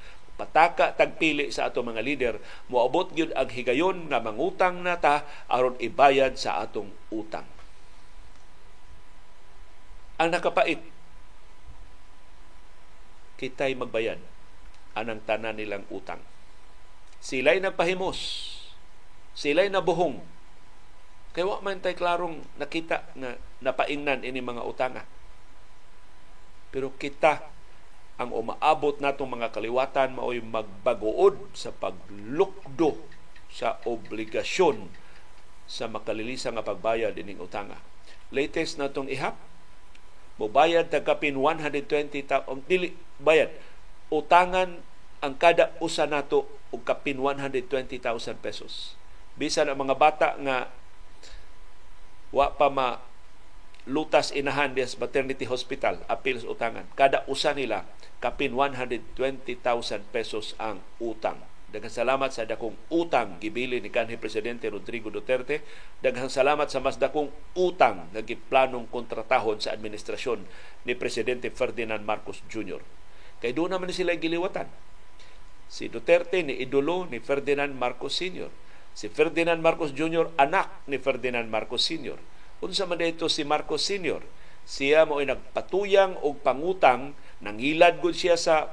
[0.40, 2.35] pataka tagpili sa ato mga leader.
[2.72, 7.44] Moabot gyud ang higayon nga mangutang na ta aron ibayad sa atong utang.
[10.16, 10.81] Ang nakapait
[13.37, 14.20] kitay magbayad
[14.96, 16.20] anang tanan nilang utang.
[17.20, 18.16] Sila'y nagpahimos.
[19.37, 20.20] Sila'y nabuhong.
[21.31, 25.05] Kay wa man tay klarong nakita nga napaingnan ini mga utanga.
[26.74, 27.59] Pero kita
[28.20, 33.00] ang umaabot natong mga kaliwatan mao'y magbagood sa paglukdo
[33.48, 34.92] sa obligasyon
[35.64, 37.80] sa makalilisa nga pagbayad ining utanga.
[38.28, 39.40] Latest natong ihap,
[40.37, 43.48] mobayad tagapin 120 ta um, dili bayad
[44.12, 44.85] utangan
[45.24, 48.04] ang kada usa nato og kapin 120,000
[48.38, 48.94] pesos.
[49.35, 50.68] Bisan ang mga bata nga
[52.30, 53.02] wa pa ma
[53.88, 56.84] lutas inahan des maternity hospital apil sa utangan.
[56.98, 57.88] Kada usa nila
[58.20, 59.56] kapin 120,000
[60.12, 61.40] pesos ang utang.
[61.70, 65.62] Daghang salamat sa dakong utang gibili ni kanhi presidente Rodrigo Duterte.
[66.02, 70.42] Daghang salamat sa mas dakong utang nga giplanong kontratahon sa administrasyon
[70.82, 72.82] ni presidente Ferdinand Marcos Jr.
[73.38, 74.66] Kay doon naman sila giliwatan.
[75.70, 78.50] Si Duterte ni idolo ni Ferdinand Marcos Sr.
[78.90, 80.34] Si Ferdinand Marcos Jr.
[80.34, 82.18] anak ni Ferdinand Marcos Sr.
[82.60, 84.20] Unsa man dito si Marcos Sr.
[84.68, 88.68] Siya mo nagpatuyang og pangutang Nangilad gud siya sa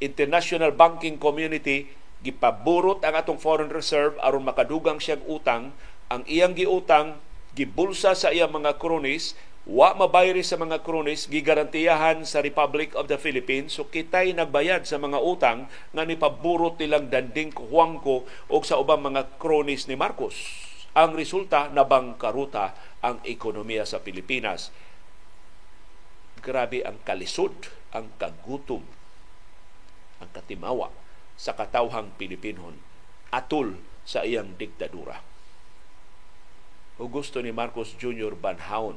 [0.00, 1.92] international banking community
[2.24, 5.76] gipaburot ang atong foreign reserve aron makadugang siyang utang.
[6.08, 7.20] Ang iyang giutang
[7.52, 9.36] gibulsa sa iyang mga kronis.
[9.68, 13.76] Wa mabayri sa mga kronis gigarantiyahan sa Republic of the Philippines.
[13.76, 19.36] So kitay nagbayad sa mga utang nga nipaburot nilang danding kuwangko o sa ubang mga
[19.36, 20.32] kronis ni Marcos
[20.96, 22.72] ang resulta nabangkaruta
[23.04, 24.72] ang ekonomiya sa Pilipinas
[26.40, 27.52] grabe ang kalisod,
[27.92, 28.80] ang kagutom,
[30.22, 30.88] ang katimawa
[31.36, 32.80] sa katawhang Pilipinon
[33.28, 33.76] atul
[34.08, 35.20] sa iyang diktadura.
[36.96, 38.32] O gusto ni Marcos Jr.
[38.32, 38.96] banhaon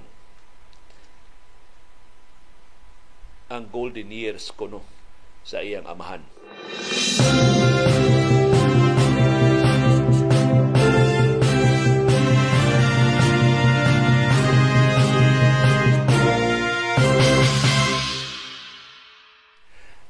[3.49, 4.85] ang golden years kuno
[5.43, 6.23] sa iyang amahan.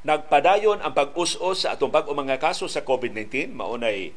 [0.10, 3.54] Nagpadayon ang pag-us-us sa atong bag mga kaso sa COVID-19.
[3.54, 4.10] Maunay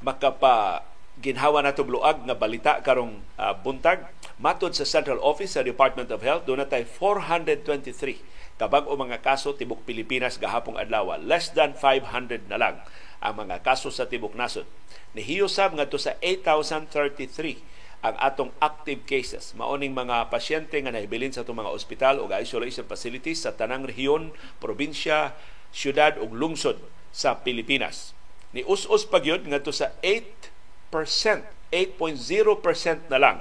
[0.00, 0.80] makapa
[1.20, 4.08] ginhawa na tubluag nga balita karong uh, buntag.
[4.40, 9.52] Matod sa Central Office sa Department of Health, doon natay 423 kabag o mga kaso
[9.52, 11.20] tibok Pilipinas gahapong adlaw.
[11.20, 12.80] Less than 500 na lang
[13.20, 14.64] ang mga kaso sa tibok nasod.
[15.12, 17.60] Nihiyosab ngadto sa 8,033
[18.04, 19.56] ang atong active cases.
[19.56, 24.36] Maoning mga pasyente nga nahibilin sa itong mga ospital o isolation facilities sa tanang rehiyon,
[24.60, 25.32] probinsya,
[25.72, 26.76] syudad ug lungsod
[27.08, 28.12] sa Pilipinas.
[28.52, 33.38] Ni us-us pagyod ngadto sa 8%, 8.0% na lang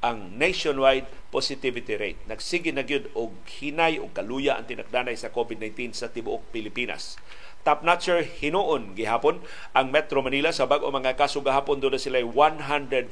[0.00, 2.20] ang nationwide positivity rate.
[2.24, 7.20] Nagsige na gyud og hinay o kaluya ang tinakdanay sa COVID-19 sa tibuok Pilipinas.
[7.66, 9.42] Top notcher hinuon gihapon
[9.74, 13.10] ang Metro Manila sa bag-o mga kaso gahapon doon sila 105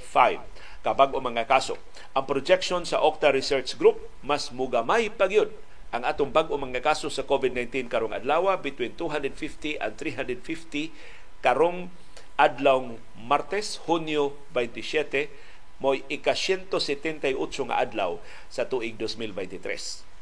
[0.87, 1.75] kabag o mga kaso.
[2.15, 5.51] Ang projection sa Octa Research Group mas mugamay pagyud
[5.91, 10.95] ang atong bag-o mga kaso sa COVID-19 karong adlaw between 250 and 350
[11.43, 11.91] karong
[12.39, 15.35] adlaw Martes, Hunyo 27
[15.83, 20.14] mo'y ika-178 nga adlaw sa tuig 2023.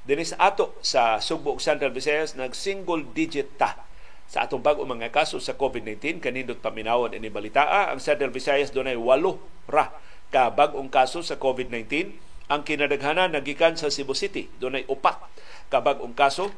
[0.00, 3.84] Dinis ato sa Subo Central Visayas nag single digit ta
[4.30, 7.92] sa atong bag mga kaso sa COVID-19 kanindot paminawon ini balitaa.
[7.92, 9.36] Ang Central Visayas dunay walo
[9.68, 9.92] ra
[10.32, 12.16] ka bag-ong kaso sa COVID-19
[12.48, 15.20] ang kinadaghanan nagikan sa Cebu City dunay upat
[15.68, 16.48] ka bag-ong kaso.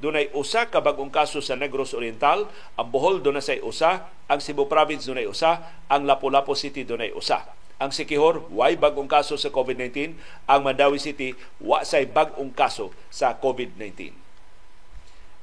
[0.00, 2.48] Dunay usa ka bag-ong kaso sa Negros Oriental.
[2.80, 4.08] Ang Bohol dunay usa.
[4.32, 5.60] Ang Cebu Province dunay usa.
[5.92, 10.12] Ang Lapu-Lapu City dunay usa ang Sikihor, way bagong kaso sa COVID-19.
[10.44, 14.12] Ang Mandawi City, wa say bagong kaso sa COVID-19.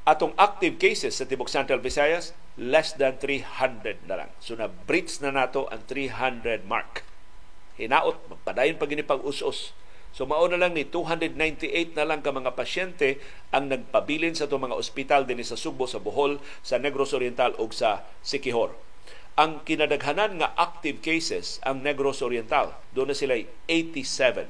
[0.05, 4.29] Atong active cases sa Tibok Central Visayas, less than 300 na lang.
[4.38, 7.01] So na-breach na nato ang 300 mark.
[7.81, 9.73] Hinaot, magpadayon pag pag us-us.
[10.13, 13.17] So mao na lang ni 298 na lang ka mga pasyente
[13.49, 17.73] ang nagpabilin sa itong mga ospital din sa Subo, sa Bohol, sa Negros Oriental ug
[17.73, 18.88] sa Sikihor
[19.38, 22.73] ang kinadaghanan nga active cases ang Negros Oriental.
[22.97, 23.38] Doon na sila
[23.69, 24.49] 87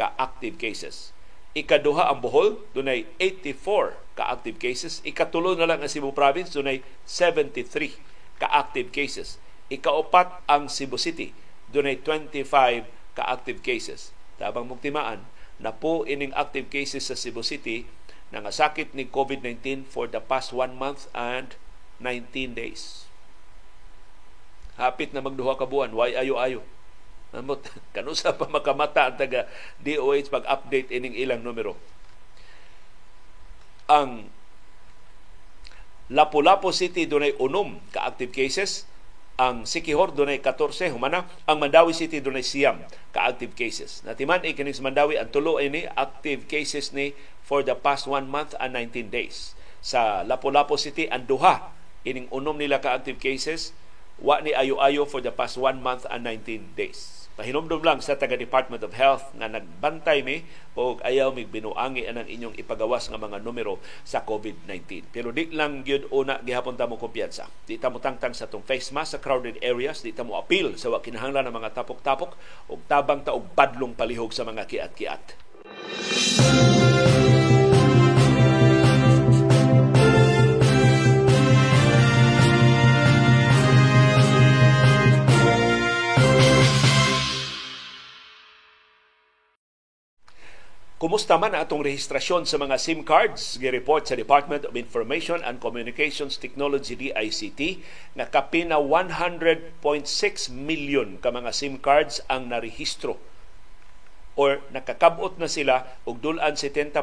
[0.00, 1.12] ka active cases.
[1.52, 5.04] Ikaduha ang Bohol, doon ay 84 ka active cases.
[5.04, 8.00] Ikatulo na lang ang Cebu Province, doon ay 73
[8.40, 9.36] ka active cases.
[9.68, 11.36] Ikaupat ang Cebu City,
[11.68, 14.16] doon ay 25 ka active cases.
[14.40, 15.28] Tabang mugtimaan,
[15.60, 17.84] na po ining active cases sa Cebu City
[18.32, 21.60] na nga sakit ni COVID-19 for the past one month and
[22.00, 23.01] 19 days
[24.80, 26.64] hapit na magduha ka buwan way ayo-ayo
[27.32, 27.64] Amot,
[27.96, 29.48] kanusa pa makamata ang taga
[29.80, 31.80] DOH pag-update ining ilang numero.
[33.88, 34.28] Ang
[36.12, 38.84] Lapu-Lapu City dunay unom ka active cases,
[39.40, 42.84] ang Sikihor dunay 14 humana, ang Mandawi City dunay siyam
[43.16, 44.04] ka active cases.
[44.04, 48.52] Natiman ikining sa Mandawi ang tulo ini active cases ni for the past one month
[48.60, 49.56] and 19 days.
[49.80, 51.72] Sa Lapu-Lapu City ang duha
[52.04, 53.72] ining unom nila ka active cases
[54.20, 57.22] wa ni ayo-ayo for the past one month and 19 days.
[57.32, 60.44] Pahinomdom lang sa taga Department of Health nga nagbantay mi
[60.76, 65.08] o ayaw mig binuangi anang inyong ipagawas nga mga numero sa COVID-19.
[65.08, 67.48] Pero di lang gyud una gihapon ta mo kumpiyansa.
[67.64, 70.76] Di ta mo tangtang sa tong face mask sa crowded areas, di ta mo appeal
[70.76, 72.36] sa wa kinahanglan ng mga tapok-tapok
[72.68, 75.40] ug tabang ta og badlong palihog sa mga kiat-kiat.
[91.02, 93.58] Kumusta man atong rehistrasyon sa mga SIM cards?
[93.58, 97.82] Gi-report sa Department of Information and Communications Technology DICT
[98.14, 99.74] na kapina 100.6
[100.54, 103.18] million ka mga SIM cards ang narehistro
[104.38, 106.94] or nakakabot na sila og dulan 70%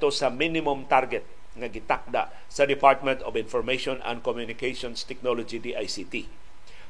[0.00, 6.24] sa minimum target nga gitakda sa Department of Information and Communications Technology DICT.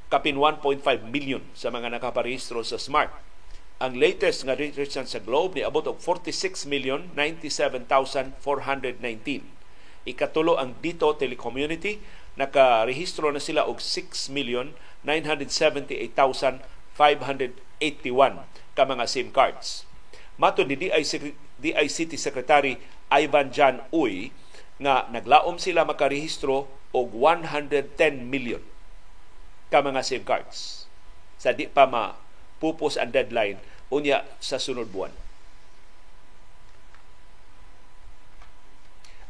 [0.08, 0.80] kapin 1.5
[1.12, 3.12] million sa mga nakaparehistro sa Smart.
[3.78, 8.42] Ang latest nga registration sa Globe ni abot og 46 million 97,419.
[10.08, 12.00] Ikatulo ang Dito Telecommunity
[12.40, 14.72] nakarehistro na sila og 6 million
[15.04, 16.64] 978,581
[18.74, 19.84] ka mga SIM cards.
[20.40, 22.80] Mato ni DICT Secretary
[23.12, 24.32] Ivan Jan Uy
[24.80, 28.64] nga naglaom sila makarehistro og 110 million
[29.68, 30.88] ka mga SIM cards
[31.38, 32.18] sa di pa ma
[32.58, 33.62] pupos ang deadline
[33.94, 35.14] unya sa sunod buwan.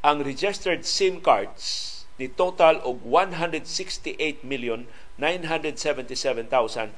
[0.05, 6.93] Ang registered SIM cards ni total og 168 million 977,773.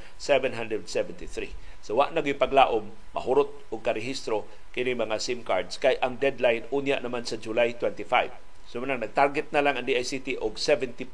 [1.80, 4.44] So wa na paglaom mahurot og karehistro
[4.76, 8.36] kini mga SIM cards kay ang deadline unya naman sa July 25.
[8.70, 11.08] So man nag-target na lang ang DICT og 70%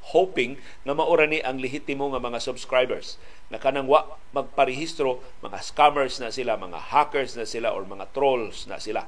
[0.00, 3.20] hoping nga maura ni ang lehitimo nga mga subscribers
[3.52, 8.64] na kanang wa magparehistro mga scammers na sila mga hackers na sila or mga trolls
[8.64, 9.04] na sila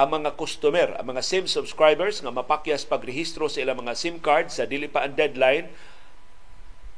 [0.00, 4.48] ang mga customer, ang mga SIM subscribers nga mapakyas pagrehistro sa ilang mga SIM card
[4.48, 5.68] sa dili pa ang deadline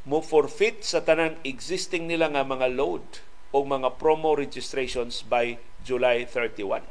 [0.07, 3.03] mo forfeit sa tanang existing nila nga mga load
[3.51, 6.87] o mga promo registrations by July 31.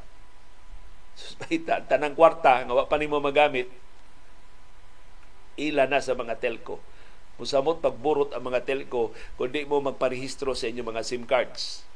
[1.15, 1.39] So,
[1.91, 3.72] tanang kwarta nga wa pa nimo magamit
[5.58, 6.80] ila na sa mga telco.
[7.41, 11.91] Musamot pagburot ang mga telco kundi mo magparehistro sa inyong mga SIM cards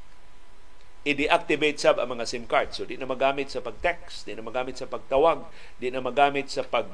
[1.06, 2.74] i-deactivate sab ang mga SIM card.
[2.74, 5.46] So di na magamit sa pag-text, di na magamit sa pagtawag,
[5.78, 6.90] di na magamit sa pag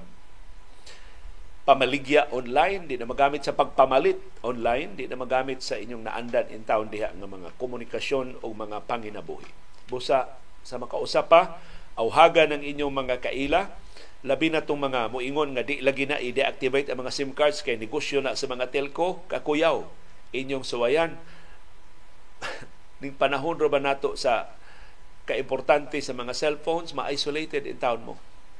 [1.63, 6.67] pamaligya online, di na magamit sa pagpamalit online, di na magamit sa inyong naandan in
[6.67, 9.47] town diha nga mga komunikasyon o mga panginabuhi.
[9.87, 10.27] Busa
[10.59, 11.55] sa makausap pa,
[11.95, 13.71] awhaga ng inyong mga kaila,
[14.21, 17.77] labi na itong mga muingon nga di lagi na i-deactivate ang mga SIM cards kay
[17.77, 19.81] negosyo na sa mga telco, kakuyaw,
[20.29, 21.17] inyong suwayan.
[23.01, 24.53] Ning panahon ro ba nato sa
[25.25, 26.93] kaimportante sa mga cellphones?
[26.93, 28.15] Ma-isolated in town mo.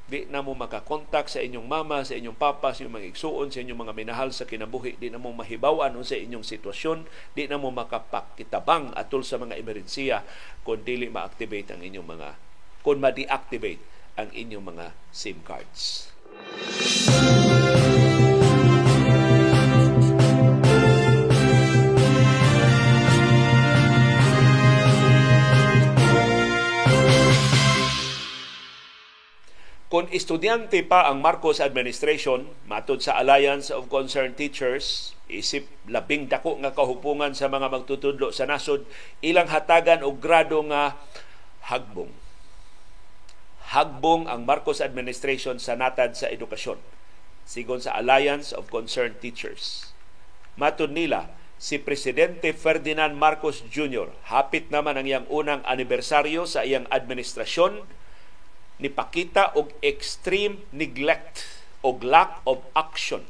[0.09, 3.62] Di na mo makakontak sa inyong mama, sa inyong papa, sa inyong mga igsuon, sa
[3.62, 7.05] inyong mga minahal sa kinabuhi, di na mo mahibawan sa inyong sitwasyon,
[7.38, 10.26] di na mo makapakitabang atol sa mga emerhensiya
[10.66, 12.30] kung dili ma-activate ang inyong mga
[12.82, 16.12] kung ma-deactivate ang inyong mga SIM cards.
[29.91, 36.64] Kung estudyante pa ang Marcos administration, matod sa Alliance of Concerned Teachers, isip labing dako
[36.64, 38.88] nga kahupungan sa mga magtutudlo sa nasod,
[39.20, 40.95] ilang hatagan og grado nga
[41.68, 42.31] hagbong.
[43.72, 46.76] Hagbong ang Marcos administration sa natad sa edukasyon.
[47.47, 49.95] Sigon sa Alliance of Concerned Teachers.
[50.59, 54.11] Matod nila, si Presidente Ferdinand Marcos Jr.
[54.28, 57.88] hapit naman ang iyang unang anibersaryo sa iyang administrasyon
[58.82, 61.47] nipakita og extreme neglect
[61.80, 63.24] og lack of action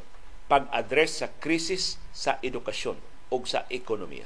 [0.49, 2.97] pag-address sa krisis sa edukasyon
[3.29, 4.25] o sa ekonomiya.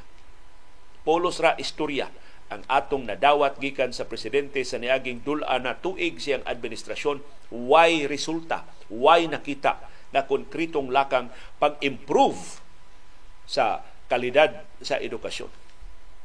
[1.04, 2.08] Polos ra istorya
[2.54, 8.66] ang atong nadawat gikan sa presidente sa niaging dula na tuig siyang administrasyon why resulta?
[8.90, 9.82] Why nakita
[10.14, 12.62] na konkretong lakang pag-improve
[13.50, 15.50] sa kalidad sa edukasyon?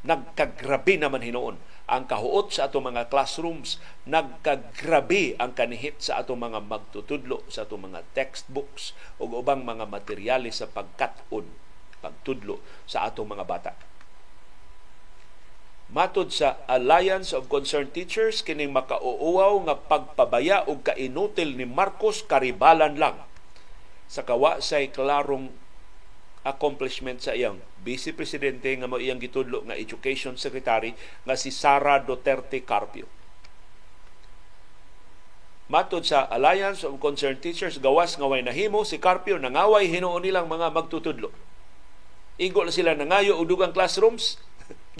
[0.04, 1.56] Nagkagrabe naman hinoon
[1.90, 3.82] ang kahuot sa atong mga classrooms.
[4.06, 10.62] Nagkagrabe ang kanihit sa atong mga magtutudlo sa atong mga textbooks ug ubang mga materyales
[10.62, 11.48] sa pagkat-on
[12.00, 13.72] pagtudlo sa atong mga bata
[15.90, 22.94] Matod sa Alliance of Concerned Teachers kining makauuwaw nga pagpabaya og kainutil ni Marcos karibalan
[22.94, 23.18] lang
[24.06, 25.50] sa kawa say klarong
[26.46, 30.94] accomplishment sa iyang Vice Presidente nga mo iyang gitudlo nga Education Secretary
[31.26, 33.10] nga si Sara Duterte Carpio.
[35.70, 40.50] Matod sa Alliance of Concerned Teachers, gawas nga way nahimo si Carpio nangaway hinuon nilang
[40.50, 41.30] mga magtutudlo.
[42.42, 44.42] Igo sila nangayo og dugang classrooms,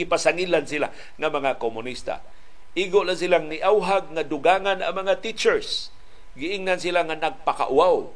[0.01, 2.25] gipasangilan sila nga mga komunista.
[2.73, 5.93] Igo na silang niauhag nga dugangan ang mga teachers.
[6.39, 8.09] Giingnan sila nga nagpakauaw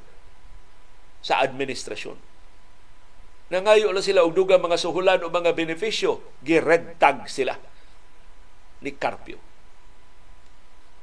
[1.20, 2.34] sa administrasyon
[3.52, 7.60] Nangayo na sila og dugang mga suhulan o mga benepisyo, gi-red tag sila
[8.80, 9.36] ni Carpio.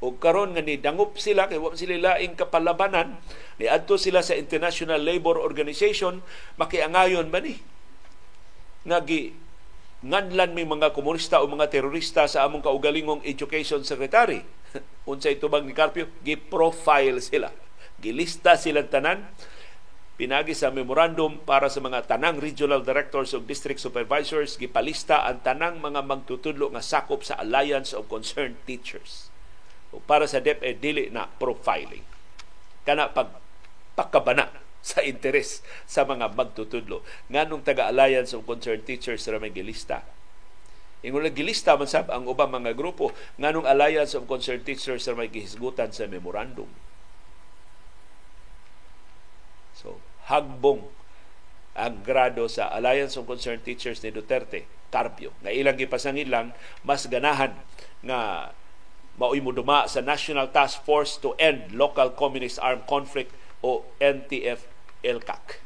[0.01, 3.21] O karon nga ni dangup sila kay wa sila laing kapalabanan,
[3.61, 6.25] ni adto sila sa International Labor Organization
[6.57, 7.61] makiangayon ba ni
[8.81, 9.37] nagi
[10.01, 14.41] nganlan mi mga komunista o mga terorista sa among kaugalingong education secretary.
[15.09, 17.53] Unsay tubag ni Carpio, gi-profile sila.
[18.01, 19.29] Gilista silang tanan
[20.21, 25.81] pinagi sa memorandum para sa mga tanang regional directors of district supervisors gipalista ang tanang
[25.81, 29.33] mga magtutudlo nga sakop sa Alliance of Concerned Teachers.
[29.89, 32.05] O para sa DepEd dili na profiling.
[32.85, 33.33] Kana pag
[33.97, 37.05] pakabana sa interes sa mga magtutudlo.
[37.29, 40.01] Nganong taga Alliance of Concerned Teachers ra may gilista.
[41.01, 43.09] Ingon gilista man sab ang ubang mga grupo
[43.41, 46.69] nganong Alliance of Concerned Teachers ra may gihisgutan sa memorandum.
[49.77, 49.97] So,
[50.29, 50.85] hagbong
[51.73, 55.33] ang grado sa Alliance of Concerned Teachers ni Duterte, Carpio.
[55.41, 56.47] Nga ilang gipasangin lang,
[56.85, 57.57] mas ganahan
[58.05, 58.51] nga
[59.17, 65.61] maoy mo duma sa National Task Force to End Local Communist Armed Conflict o NTF-ELCAC.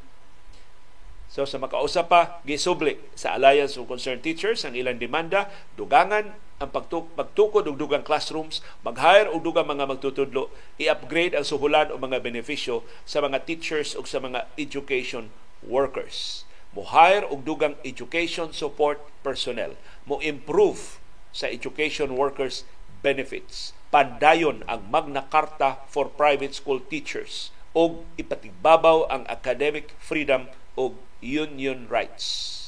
[1.36, 6.32] So sa makausap pa, gisubli sa Alliance of Concerned Teachers ang ilang demanda, dugangan
[6.64, 10.48] ang pagtuk pagtukod og dugang classrooms, mag-hire og dugang mga magtutudlo,
[10.80, 15.28] i-upgrade ang suhulan o mga benepisyo sa mga teachers o sa mga education
[15.60, 16.48] workers.
[16.72, 19.76] Mo hire og dugang education support personnel,
[20.08, 21.04] mo improve
[21.36, 22.64] sa education workers
[23.04, 23.76] benefits.
[23.92, 30.48] Pandayon ang Magna Carta for private school teachers o ipatigbabaw ang academic freedom
[30.80, 32.64] o union rights.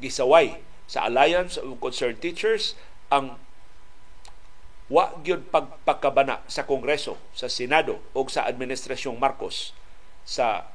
[0.00, 2.72] Gisaway sa Alliance of Concerned Teachers
[3.12, 3.36] ang
[4.86, 9.74] wa gyud pagpakabana sa Kongreso, sa Senado o sa Administrasyong Marcos
[10.22, 10.70] sa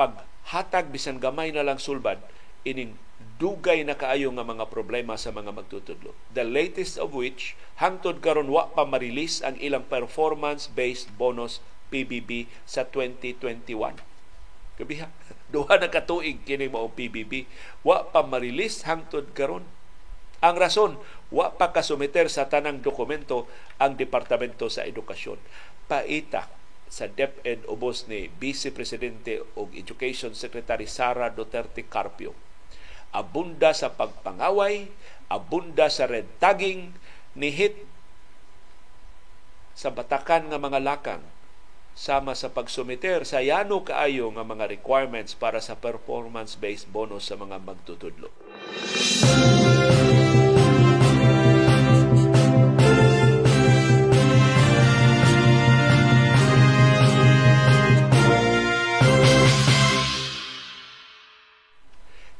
[0.00, 2.20] paghatag bisan gamay na lang sulbad
[2.64, 2.96] ining
[3.36, 6.16] dugay na kaayo nga mga problema sa mga magtutudlo.
[6.32, 11.60] The latest of which hangtod karon wa pa marilis ang ilang performance-based bonus
[11.92, 14.00] PBB sa 2021.
[14.80, 15.08] Kabiha,
[15.52, 17.44] duha na katuig kini mao PBB
[17.84, 19.68] wa pa marilis hangtod karon.
[20.40, 20.96] Ang rason
[21.28, 25.36] wa pa kasumiter sa tanang dokumento ang departamento sa edukasyon.
[25.88, 26.48] Paita
[26.86, 32.45] sa DepEd ubos ni Vice Presidente og Education Secretary Sara Duterte Carpio
[33.16, 34.92] abunda sa pagpangaway
[35.32, 36.92] abunda sa red tagging
[37.32, 37.88] nihit
[39.76, 41.24] sa batakan nga mga lakang
[41.96, 47.56] sama sa pagsumiter sa yano kaayo nga mga requirements para sa performance-based bonus sa mga
[47.64, 48.28] magtutudlo.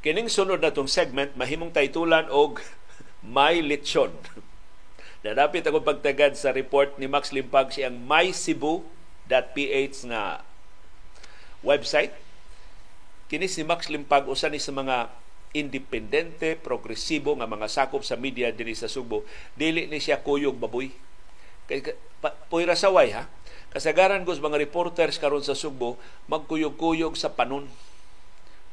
[0.06, 2.62] Kining sunod na tong segment mahimong taytulan og
[3.26, 4.14] may lechon.
[5.26, 8.86] Nadapit ako pagtagad sa report ni Max Limpag siyang May Cebu
[9.26, 10.46] .ph nga
[11.66, 12.14] website.
[13.26, 15.10] Kini si Max Limpag usa ni sa mga
[15.50, 19.26] independente, progresibo nga mga sakop sa media diri sa Subo,
[19.58, 20.94] dili ni siya kuyog baboy.
[21.66, 21.98] Kay
[22.46, 23.26] puira saway ha.
[23.74, 25.98] Kasagaran gos mga reporters karon sa Subo
[26.30, 27.66] magkuyog-kuyog sa panon.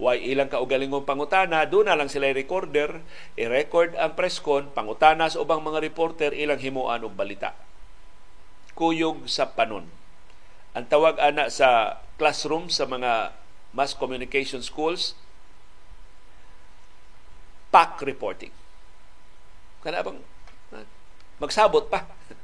[0.02, 3.02] Way ilang kaugalingong pangutana, doon na lang sila recorder,
[3.38, 7.54] i-record ang press con, pangutana sa ubang mga reporter, ilang himuan og balita.
[8.74, 10.04] Kuyog sa panon
[10.74, 13.30] ang tawag ana sa classroom sa mga
[13.78, 15.14] mass communication schools,
[17.70, 18.54] PAC reporting.
[19.86, 20.18] Kana bang
[21.38, 22.10] magsabot pa.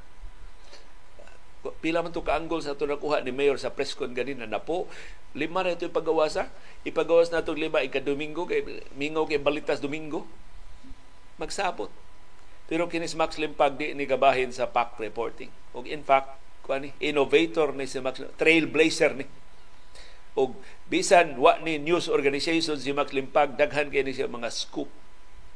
[1.59, 4.87] Pila man to kaanggol sa ito nakuha ni Mayor sa press con ganina na po.
[5.35, 6.47] Lima na ito ipagawasa.
[6.87, 8.63] Ipagawas na itong lima ika-Domingo, kay,
[8.95, 10.23] mingaw kay Balitas Domingo.
[11.35, 11.91] Magsabot.
[12.71, 15.51] Pero kinis Max Limpag di ni gabahin sa PAC reporting.
[15.75, 16.39] O in fact,
[16.69, 19.25] kuani innovator ni si Max trailblazer ni
[20.37, 20.53] og
[20.85, 24.85] bisan wa ni news organization si Max Limpag daghan kay ni siya mga scoop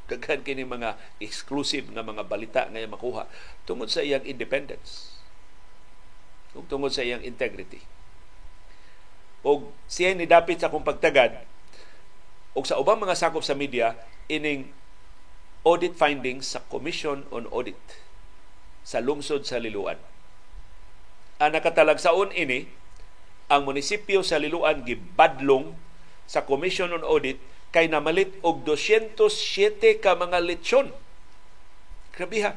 [0.10, 3.30] daghan kini mga exclusive nga mga balita nga makuha
[3.70, 5.13] tungod sa iyang independence
[6.54, 7.82] ug tungod sa iyang integrity
[9.44, 11.44] og siya ni dapit sa kong pagtagad
[12.54, 13.98] og sa ubang mga sakop sa media
[14.32, 14.72] ining
[15.68, 17.80] audit findings sa Commission on Audit
[18.84, 20.00] sa lungsod sa Liluan
[21.42, 22.70] ang nakatalagsaon ini
[23.52, 25.76] ang munisipyo sa Liluan gibadlong
[26.24, 27.42] sa Commission on Audit
[27.74, 30.94] kay namalit og 207 ka mga lechon.
[32.14, 32.54] Grabe ha.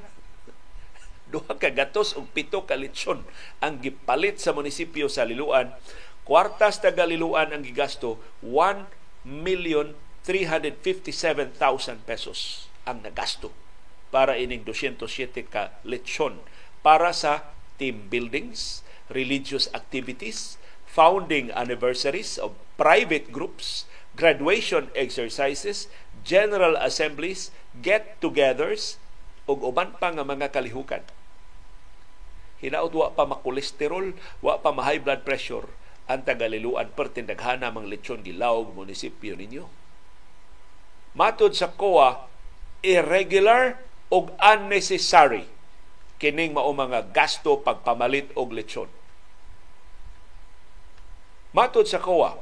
[1.32, 3.26] Duha ka gatos og pito ka lechon
[3.58, 5.74] ang gipalit sa munisipyo sa Liluan.
[6.22, 8.86] Kwartas taga Liluan ang gigasto 1
[9.26, 13.54] million 357,000 pesos ang nagasto
[14.10, 16.42] para ining 207 ka lechon
[16.82, 25.90] para sa team buildings, religious activities, founding anniversaries of private groups, graduation exercises,
[26.22, 27.50] general assemblies,
[27.82, 28.98] get-togethers,
[29.46, 31.02] ug uban pa nga mga kalihukan.
[32.62, 35.68] Hinaot wa pa makolesterol, wa pa ma-high blood pressure
[36.06, 39.66] ang tagaliluan pertindaghana mang lechon gilawg munisipyo ninyo.
[41.18, 42.30] Matod sa COA,
[42.84, 43.82] irregular
[44.12, 45.50] ug unnecessary
[46.16, 48.88] kining mao mga gasto pagpamalit og lechon.
[51.50, 52.38] Matod sa COA,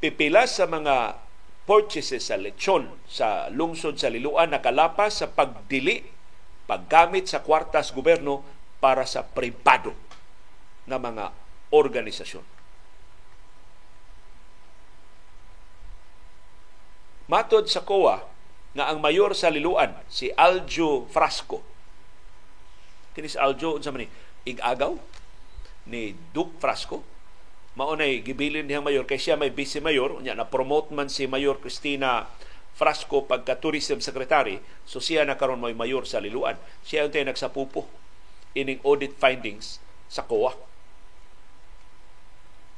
[0.00, 1.20] pipila sa mga
[1.66, 6.06] purchases sa lechon sa lungsod sa Liluan nakalapas sa pagdili
[6.70, 8.42] paggamit sa kwartas gobyerno
[8.86, 9.90] para sa pribado
[10.86, 11.34] na mga
[11.74, 12.46] organisasyon.
[17.26, 18.22] Matod sa COA
[18.78, 21.66] nga ang mayor sa Liluan si Aljo Frasco.
[23.10, 24.08] Kini si Aljo unsa man ni?
[24.46, 24.94] Igagaw
[25.90, 27.02] ni Duke Frasco.
[27.74, 30.14] Maunay gibilin niyang mayor kay siya may vice mayor.
[30.14, 32.30] Unya na promote man si Mayor Cristina
[32.78, 34.62] Frasco pagka tourism secretary.
[34.86, 36.54] So siya na karon may mayor sa Liluan.
[36.86, 38.05] Siya yung nagsapupo
[38.56, 39.78] ining audit findings
[40.08, 40.56] sa COA.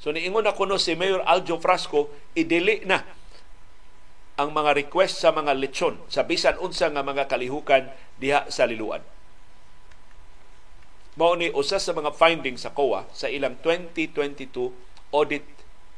[0.02, 3.06] So niingon na kuno si Mayor Aljo Frasco idili na
[4.38, 9.02] ang mga request sa mga lechon sa bisan unsa nga mga kalihukan diha sa Liluan.
[11.18, 14.70] Mao ni usa sa mga findings sa COA sa ilang 2022
[15.10, 15.42] audit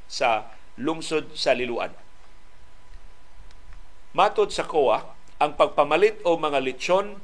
[0.09, 0.49] sa
[0.81, 1.93] lungsod sa Liluan.
[4.17, 5.05] Matod sa COA,
[5.37, 7.21] ang pagpamalit o mga lechon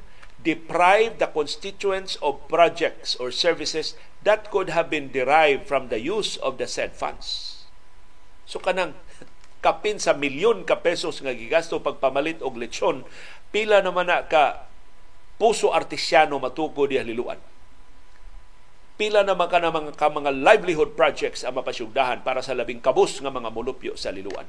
[0.47, 6.39] deprive the constituents of projects or services that could have been derived from the use
[6.39, 7.67] of the said funds.
[8.47, 8.95] So kanang
[9.59, 13.03] kapin sa milyon ka pesos nga gigasto pagpamalit og lechon,
[13.51, 14.71] pila naman na ka
[15.43, 17.43] puso artisyano matuko diha liluan.
[18.95, 23.19] Pila naman ka na mga, ka mga livelihood projects ang mapasyugdahan para sa labing kabus
[23.19, 24.49] nga mga mulupyo sa liluan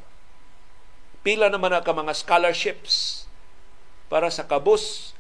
[1.28, 3.28] Pila naman na ka mga scholarships
[4.08, 5.12] para sa kabus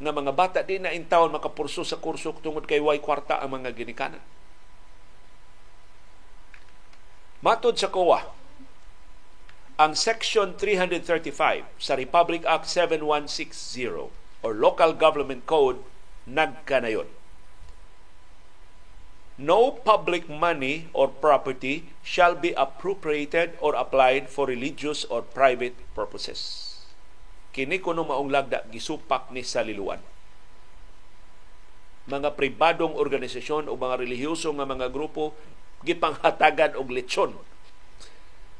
[0.00, 3.56] na mga bata di na in town makapurso sa kurso tungod kay way kwarta ang
[3.56, 4.20] mga ginikanan.
[7.40, 8.26] Matod sa COA,
[9.76, 14.08] ang Section 335 sa Republic Act 7160
[14.44, 15.84] or Local Government Code
[16.24, 17.06] nagkanayon
[19.38, 26.65] no public money or property shall be appropriated or applied for religious or private purposes.
[27.56, 29.96] Kini kuno maong lagda gisupak ni saliluan.
[32.04, 35.32] Mga pribadong organisasyon o mga relihiyoso nga mga grupo
[35.80, 37.32] gipanghatagan og lechon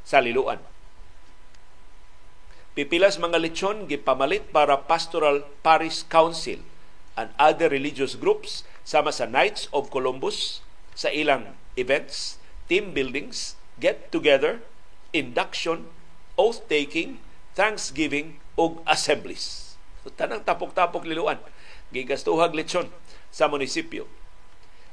[0.00, 0.64] sa liluan.
[2.72, 6.64] Pipilas mga lechon gipamalit para Pastoral Parish Council
[7.20, 10.64] and other religious groups sama sa Knights of Columbus,
[10.96, 12.40] sa ilang events,
[12.72, 14.64] team buildings, get-together,
[15.12, 15.92] induction,
[16.40, 17.20] oath-taking,
[17.52, 19.76] thanksgiving, ug assemblies.
[20.02, 21.38] So, tanang tapok-tapok liluan,
[21.92, 22.90] gigastuhag lechon
[23.30, 24.08] sa munisipyo.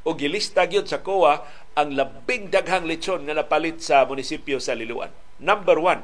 [0.04, 1.48] O gilista gyud sa COA
[1.80, 5.10] ang labing daghang lechon nga napalit sa munisipyo sa Liluan.
[5.40, 6.04] Number one,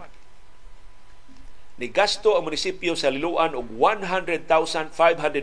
[1.75, 4.95] ni gasto ang munisipyo sa Liluan og 100,500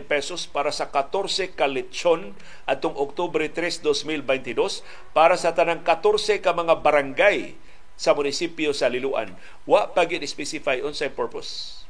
[0.05, 2.33] pesos para sa 14 ka lechon
[2.65, 4.81] atong Oktubre 3, 2022
[5.13, 7.53] para sa tanang 14 ka mga barangay
[7.93, 9.37] sa munisipyo sa Liluan.
[9.69, 11.86] Wa pa gid specify unsay purpose.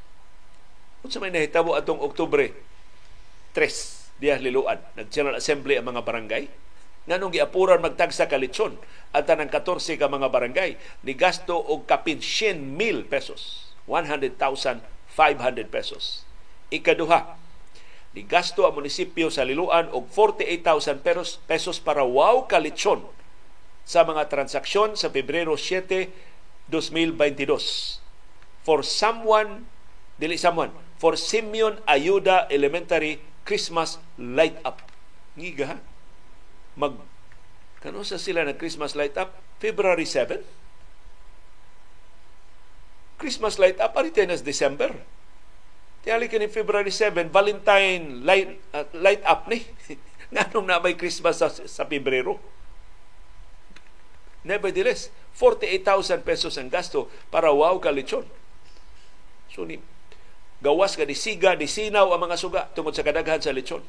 [1.08, 2.52] Unsa may nahitabo atong Oktubre
[3.56, 6.52] 3 diya Liluan, nag-General Assembly ang mga barangay.
[7.08, 8.76] Nganong giapuran magtagsa ka lechon
[9.16, 10.76] at tanang 14 ka mga barangay
[11.08, 14.84] ni gasto og kapin 100,000 pesos 100,500
[15.72, 16.28] pesos.
[16.68, 17.40] Ikaduha,
[18.12, 23.00] ni gasto ang munisipyo sa Liluan og 48,000 pesos, pesos para wow kalitsyon
[23.88, 26.12] sa mga transaksyon sa Pebrero 7,
[26.68, 27.96] 2022
[28.60, 29.64] for someone
[30.20, 34.82] dili someone for Simeon Ayuda Elementary Christmas Light Up.
[35.38, 35.78] Ngiga
[36.78, 36.94] mag
[37.82, 40.58] kano sa sila na Christmas Light Up February 7
[43.18, 44.94] Christmas light up ari tenas December.
[46.06, 49.66] Tiyali kini February 7, Valentine light, uh, light up ni.
[50.32, 52.38] Nganong na may Christmas sa, sa Pebrero.
[54.46, 58.22] Nevertheless, 48,000 pesos ang gasto para wow ka lechon.
[59.50, 59.82] So ni
[60.58, 63.82] gawas ka ni siga, ni sinaw ang mga suga tungod sa kadaghan sa lechon.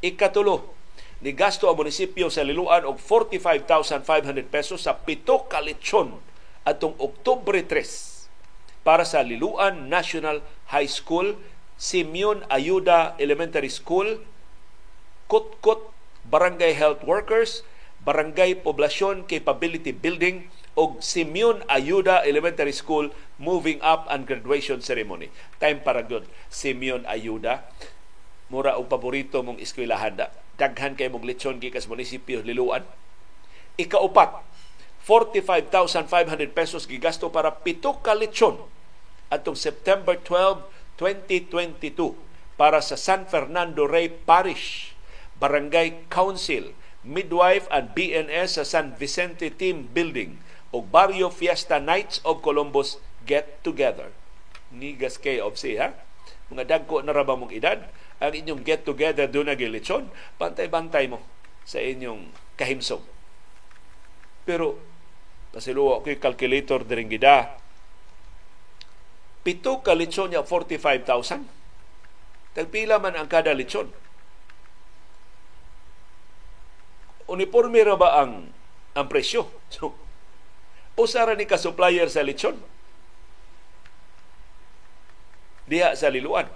[0.00, 0.72] Ikatulo,
[1.22, 6.18] ni gasto ang munisipyo sa Liluan og 45,500 pesos sa pito ka lechon
[6.66, 10.42] atong Oktubre 3 para sa Liluan National
[10.74, 11.38] High School,
[11.78, 14.18] Simeon Ayuda Elementary School,
[15.30, 15.94] Kutkut
[16.26, 17.62] Barangay Health Workers,
[18.02, 25.34] Barangay Poblasyon Capability Building o Simeon Ayuda Elementary School Moving Up and Graduation Ceremony.
[25.58, 26.30] Time para good.
[26.46, 27.66] Simeon Ayuda.
[28.46, 30.30] Mura og paborito mong eskwelahan da.
[30.54, 32.86] Daghan kay mong lechon gikas munisipyo Liluan.
[33.74, 34.46] Ikaupat,
[35.02, 38.62] 45,500 pesos gigasto para pito ka lechon
[39.32, 40.62] atong September 12,
[41.00, 42.14] 2022
[42.54, 44.94] para sa San Fernando Rey Parish
[45.42, 50.38] Barangay Council Midwife and BNS sa San Vicente Team Building
[50.70, 54.10] o Barrio Fiesta Nights of Columbus Get Together.
[54.72, 55.92] Nigas kay of ha?
[56.48, 57.80] Mga dagko na raba mong edad,
[58.22, 61.20] ang inyong get together doon na gilitsyon, bantay-bantay mo
[61.64, 63.02] sa inyong kahimsong.
[64.44, 64.80] Pero
[65.52, 67.60] Pasiluwa ko calculator diring gida.
[69.44, 71.44] Pito ka litson niya 45,000.
[72.56, 73.92] Tagpila man ang kada litson.
[77.28, 78.48] Uniforme ra ba ang
[78.96, 79.44] ang presyo?
[79.72, 79.96] So,
[81.00, 82.56] usara ni ka supplier sa litson.
[85.72, 86.52] Diha sa Liluan.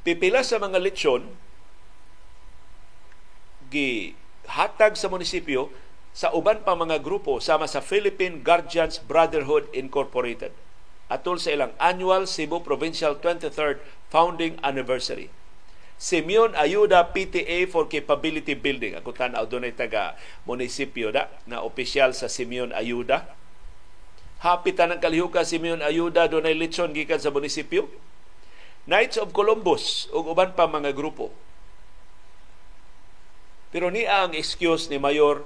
[0.00, 1.28] Pipila sa mga lechon
[3.68, 4.16] gi
[4.48, 5.68] hatag sa munisipyo
[6.16, 10.54] sa uban pa mga grupo sama sa Philippine Guardians Brotherhood Incorporated
[11.12, 15.30] atol sa ilang annual Cebu Provincial 23rd founding anniversary.
[15.96, 19.00] Simeon Ayuda PTA for Capability Building.
[19.00, 20.12] Ako tanaw doon ay taga
[20.44, 23.24] munisipyo da, na opisyal sa Simeon Ayuda.
[24.46, 27.90] Hapitan ng kalihuka Simeon Ayuda doon ay litson gikan sa munisipyo.
[28.86, 31.34] Knights of Columbus ug uban pa mga grupo.
[33.74, 35.42] Pero ni ang excuse ni Mayor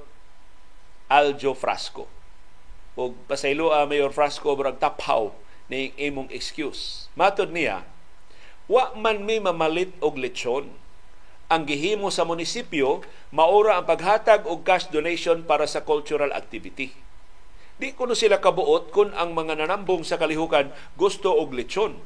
[1.09, 2.05] Aljo Frasco.
[2.93, 5.33] O pasaylo a Mayor Frasco murag taphaw
[5.73, 7.09] ni imong excuse.
[7.17, 7.89] Matod niya,
[8.69, 10.69] Wa man may mamalit og lechon.
[11.49, 13.01] Ang gihimo sa munisipyo,
[13.33, 16.93] maura ang paghatag og cash donation para sa cultural activity.
[17.81, 20.69] Di kuno sila kabuot kung ang mga nanambong sa kalihukan
[21.01, 21.97] gusto og lechon.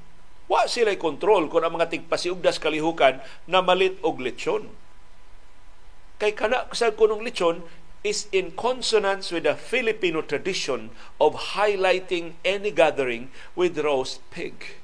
[0.47, 3.19] Wa sila kontrol kung ang mga tigpasiugdas kalihukan
[3.51, 4.71] na malit og lechon.
[6.23, 7.67] Kay kana sa kunong lechon
[8.07, 14.79] is in consonance with the Filipino tradition of highlighting any gathering with roast pig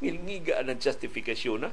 [0.00, 1.70] ngilngiga ang justifikasyon na.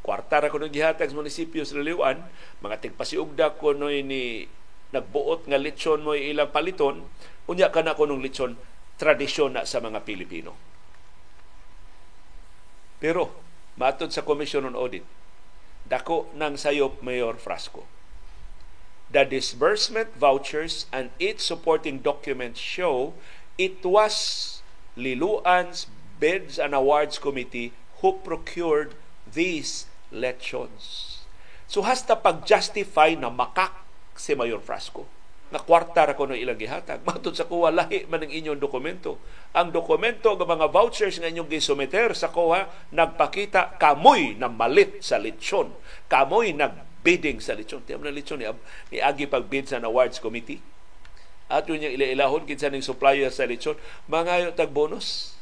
[0.00, 2.24] Kwarta ra ko ng gihatag sa munisipyo sa Liliwan,
[2.64, 4.48] mga tigpasiugda ko no ni
[4.90, 7.06] nagbuot nga lechon mo ilang paliton,
[7.46, 8.58] unya ka na ko ng lechon
[9.00, 10.52] tradisyon na sa mga Pilipino.
[13.00, 13.32] Pero,
[13.80, 15.06] matod sa Commission on Audit,
[15.88, 17.88] dako ng sayop Mayor Frasco.
[19.10, 23.16] The disbursement vouchers and its supporting documents show
[23.58, 24.62] it was
[24.94, 25.90] Liluan's
[26.22, 27.74] Bids and Awards Committee
[28.04, 28.94] who procured
[29.26, 31.18] these lechons.
[31.66, 33.74] So hasta pag-justify na makak
[34.20, 37.02] si Mayor Frasco na kwarta ra kuno ilang gihatag.
[37.08, 39.18] Matod sa kuha lahi man ang inyong dokumento.
[39.50, 45.18] Ang dokumento ng mga vouchers nga inyong gisumeter sa kuha nagpakita kamoy na malit sa
[45.18, 45.74] lechon.
[46.06, 47.82] Kamoy nag bidding sa lechon.
[47.82, 48.46] Tiyam na lechon ni,
[48.94, 50.62] ni agi pag bid sa awards committee.
[51.50, 53.74] Ato niya ila-ilahon kinsa ning supplier sa lechon.
[54.06, 55.34] Mga tag bonus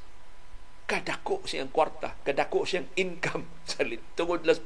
[0.89, 3.85] kadako siyang kwarta, kadako siyang income sa
[4.17, 4.65] tungod las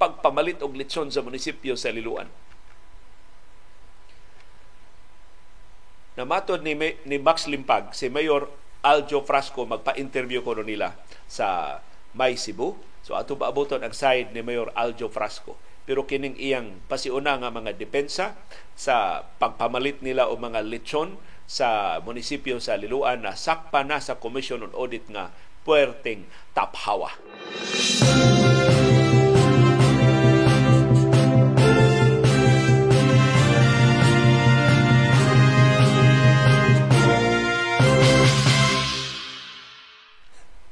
[0.00, 2.30] pagpamalit og litson sa munisipyo sa Liluan.
[6.18, 6.74] Namatod ni,
[7.06, 8.50] ni Max Limpag, si Mayor
[8.82, 10.98] Aljo Frasco, magpa-interview ko nila
[11.30, 11.78] sa
[12.10, 12.74] May Cebu.
[13.06, 15.54] So ato ba abuton ang side ni Mayor Aljo Frasco.
[15.86, 18.34] Pero kining iyang pasiuna nga mga depensa
[18.74, 21.14] sa pagpamalit nila o mga lechon
[21.46, 25.30] sa munisipyo sa Liluan na sakpa na sa Commission on Audit nga
[25.62, 27.14] puwerteng taphawa.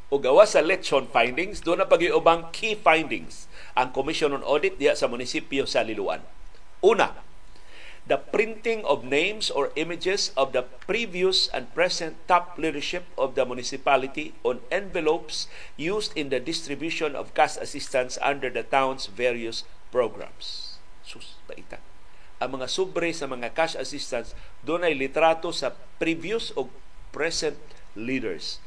[0.07, 4.95] O gawa sa election findings, doon na pag-iubang key findings ang Commission on Audit diya
[4.95, 6.23] sa munisipyo sa Liluan.
[6.81, 7.27] Una,
[8.07, 13.43] the printing of names or images of the previous and present top leadership of the
[13.43, 20.79] municipality on envelopes used in the distribution of cash assistance under the town's various programs.
[21.03, 21.83] Sus, baita.
[22.39, 26.71] Ang mga sobre sa mga cash assistance doon ay litrato sa previous o
[27.11, 27.59] present
[27.97, 28.63] leaders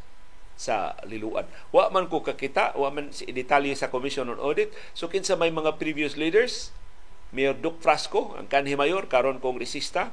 [0.60, 1.48] sa liluan.
[1.72, 4.76] Wa man ko kakita, wa man si detalye sa Commission on Audit.
[4.92, 6.76] So kinsa may mga previous leaders,
[7.32, 10.12] Mayor Duc Frasco, ang kanhi mayor, karon kongresista.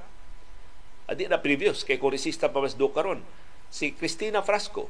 [1.11, 3.27] Adi na previous, kay kongresista pa mas Duc karon.
[3.75, 4.87] Si Cristina Frasco,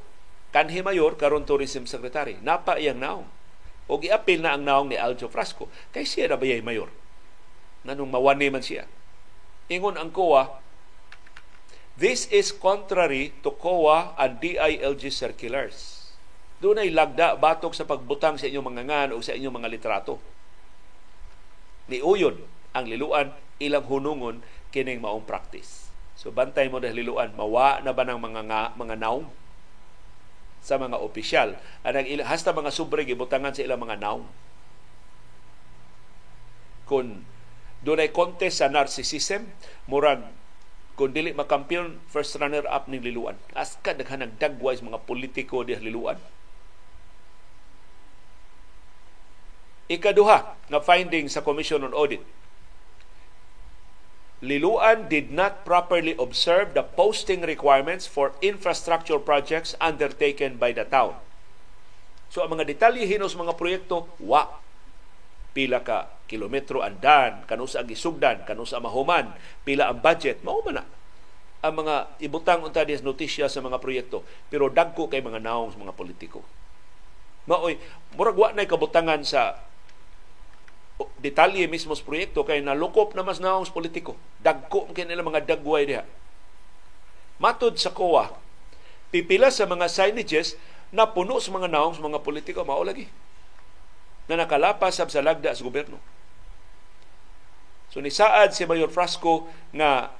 [0.53, 2.37] kanhi mayor, karon tourism secretary.
[2.45, 3.27] Napa iyang naong.
[3.89, 5.71] O giapil na ang naong ni Aljo Frasco.
[5.89, 6.93] Kay siya na ba mayor?
[7.81, 8.85] Nanong mawani man siya.
[9.73, 10.61] Ingon ang COA,
[11.97, 16.05] This is contrary to COA and DILG circulars.
[16.61, 20.21] Doon ay lagda batok sa pagbutang sa inyong mga ngan o sa inyong mga litrato
[21.87, 22.35] ni uyon
[22.75, 25.89] ang liluan ilang hunungon kining maong practice.
[26.19, 29.25] So bantay mo dahil liluan, mawa na ba ng mga nga, mga naong
[30.61, 31.55] sa mga opisyal.
[31.81, 34.25] Anang hasta mga sobre gibutangan sa ilang mga naong.
[36.85, 37.23] Kung
[37.81, 39.47] doon ay contest sa narcissism,
[39.87, 40.23] murag
[40.97, 43.37] kung dili makampiyon, first runner-up ning liluan.
[43.53, 46.17] As ka daghanang dagwise mga politiko di liluan
[49.87, 52.19] Ikaduha na finding sa Commission on Audit.
[54.43, 61.15] Liluan did not properly observe the posting requirements for infrastructure projects undertaken by the town.
[62.27, 64.59] So ang mga detalye hinos mga proyekto, wa
[65.57, 69.33] pila ka kilometro andan, kanusa ang isugdan, kanusa mahuman,
[69.65, 70.85] pila ang budget, mao man na.
[71.65, 75.81] ang mga ibutang unta sa notisya sa mga proyekto pero dagko kay mga naong sa
[75.81, 76.45] mga politiko.
[77.49, 77.81] Maoy
[78.13, 79.57] murag wa nay kabutangan sa
[81.17, 84.13] detalye mismo sa proyekto kay nalukop na mas naong sa politiko.
[84.37, 86.05] Dagko kay nila mga dagway diha.
[87.41, 88.29] Matud sa COA
[89.09, 90.53] pipila sa mga signages
[90.93, 92.61] na puno sa mga naong sa mga politiko.
[92.61, 93.09] Mao lagi
[94.27, 95.99] na nakalapas sa lagda sa gobyerno.
[97.87, 100.11] So ni saad si Mayor Frasco nga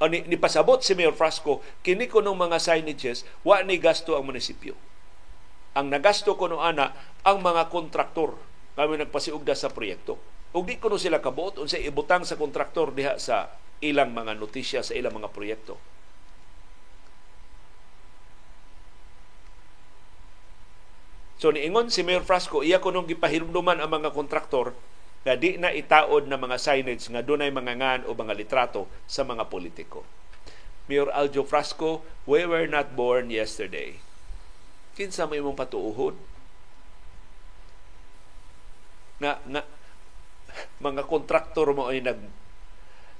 [0.00, 4.16] o ni, ni pasabot si Mayor Frasco kini ko ng mga signages wa ni gasto
[4.16, 4.76] ang munisipyo.
[5.76, 6.92] Ang nagasto ko no ana
[7.24, 8.36] ang mga kontraktor.
[8.76, 10.16] Kami nagpasiugda sa proyekto.
[10.56, 14.84] Ug di ko no sila kabuot unsay ibutang sa kontraktor diha sa ilang mga notisya
[14.84, 15.99] sa ilang mga proyekto
[21.40, 24.76] So niingon si Mayor Frasco, iya ko nung gipahilumduman ang mga kontraktor
[25.24, 29.24] nga di na itaod na mga signage nga dunay mga ngan o mga litrato sa
[29.24, 30.04] mga politiko.
[30.84, 33.96] Mayor Aljo Frasco, we were not born yesterday.
[34.92, 36.12] Kinsa mo imong patuuhon?
[39.24, 39.62] Nga, nga,
[40.92, 42.20] mga kontraktor mo ay nag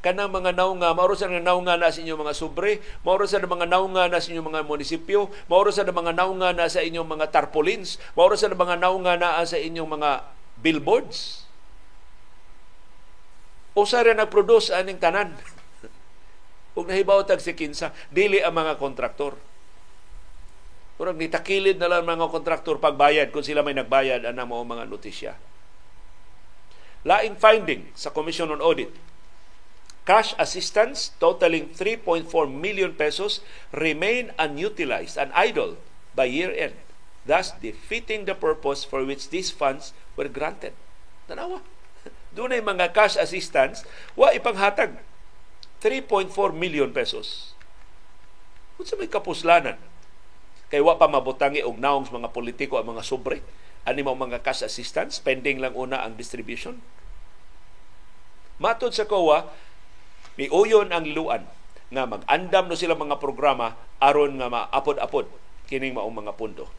[0.01, 3.69] kanang mga naunga, mauro sa mga naunga na sa inyong mga sobre, mauro sa mga
[3.69, 8.01] naunga na sa inyong mga munisipyo, mauro sa mga naunga na sa inyong mga tarpaulins,
[8.17, 10.11] mauro sa mga naunga na sa inyong mga
[10.61, 11.51] billboards
[13.75, 15.35] usa ra nag-produce aning tanan.
[16.79, 19.39] Ug nahibaw tag si kinsa, dili ang mga kontraktor.
[21.01, 25.33] Murag nitakilid na lang mga kontraktor pagbayad kung sila may nagbayad ang mga mga notisya.
[27.09, 28.93] Laing finding sa Commission on Audit,
[30.11, 35.79] cash assistance totaling 3.4 million pesos remain unutilized and idle
[36.19, 36.75] by year end,
[37.23, 40.75] thus defeating the purpose for which these funds were granted.
[41.31, 41.63] Tanawa.
[42.35, 43.87] Doon ay mga cash assistance,
[44.19, 44.99] wa ipanghatag
[45.79, 47.55] 3.4 million pesos.
[48.75, 49.79] Kung sa may kapuslanan,
[50.75, 53.47] kay wa pa mabutangi og naong mga politiko ang mga sobre,
[53.87, 56.83] ani mo mga cash assistance, pending lang una ang distribution.
[58.59, 59.70] Matod sa COA,
[60.41, 61.45] miuyon ang luan
[61.93, 65.29] nga mag-andam no sila mga programa aron nga maapod-apod
[65.69, 66.73] kining maong mga pundo.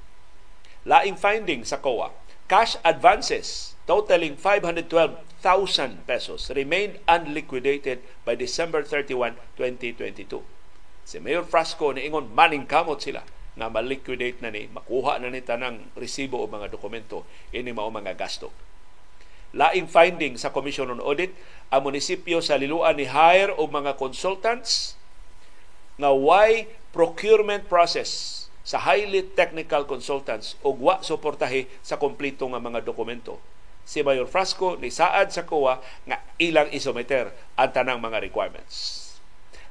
[0.81, 2.09] Laing finding sa COA,
[2.49, 10.41] cash advances totaling 512,000 pesos remained unliquidated by December 31, 2022.
[11.05, 13.21] Si Mayor Frasco ni ingon maning kamot sila
[13.53, 18.17] na maliquidate na ni, makuha na ni tanang resibo o mga dokumento ini mao mga
[18.17, 18.49] gasto.
[19.51, 21.35] Laing finding sa Commission on Audit,
[21.67, 24.95] ang munisipyo sa Liluan ni hire og mga consultants
[25.99, 32.85] nga why procurement process sa highly technical consultants ug wa suportahi sa kompleto nga mga
[32.85, 33.41] dokumento
[33.83, 39.10] si Mayor Frasco ni saad sa COA nga ilang isometer ang tanang mga requirements.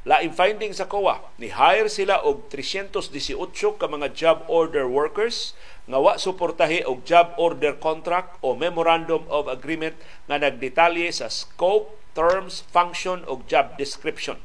[0.01, 5.53] Laing finding sa COA, ni hire sila og 318 ka mga job order workers
[5.85, 9.93] nga wa suportahi og job order contract o memorandum of agreement
[10.25, 14.41] nga nagdetalye sa scope, terms, function og job description.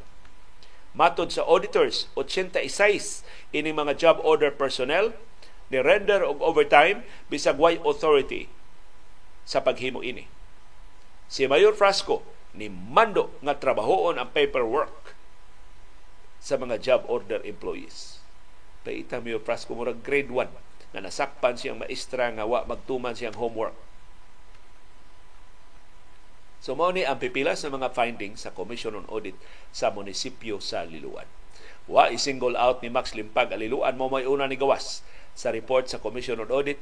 [0.92, 3.24] Matod sa auditors, 86
[3.56, 5.16] ini mga job order personnel
[5.72, 8.52] ni render og overtime bisag way authority
[9.48, 10.28] sa paghimo ini.
[11.32, 15.15] Si Mayor Frasco ni mando nga trabahoon ang paperwork
[16.46, 18.22] sa mga job order employees.
[18.86, 23.74] Paita Mayor Frasco murag grade 1 na nasakpan siyang maestra nga wa magtuman siyang homework.
[26.62, 29.34] So mao ni ang pipila sa mga findings sa Commission on Audit
[29.74, 31.26] sa munisipyo sa Liluan.
[31.90, 35.02] Wa i-single out ni Max Limpag aliluan mo may una ni gawas
[35.34, 36.78] sa report sa Commission on Audit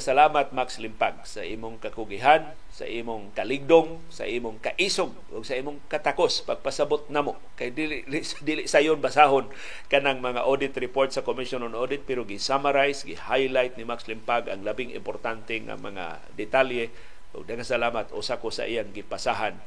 [0.00, 5.76] salamat Max Limpag sa imong kakugihan, sa imong kaligdong, sa imong kaisog ug sa imong
[5.92, 8.00] katakos pagpasabot namo kay dili
[8.40, 9.52] dili sayon basahon
[9.92, 14.64] kanang mga audit report sa Commission on Audit pero gi-summarize, gi-highlight ni Max Limpag ang
[14.64, 16.88] labing importante nga mga detalye
[17.36, 19.60] ug salamat usa ko sa iyang gipasahan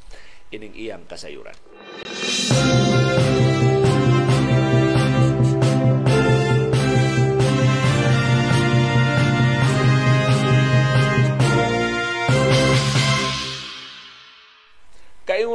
[0.50, 1.54] ining iyang kasayuran.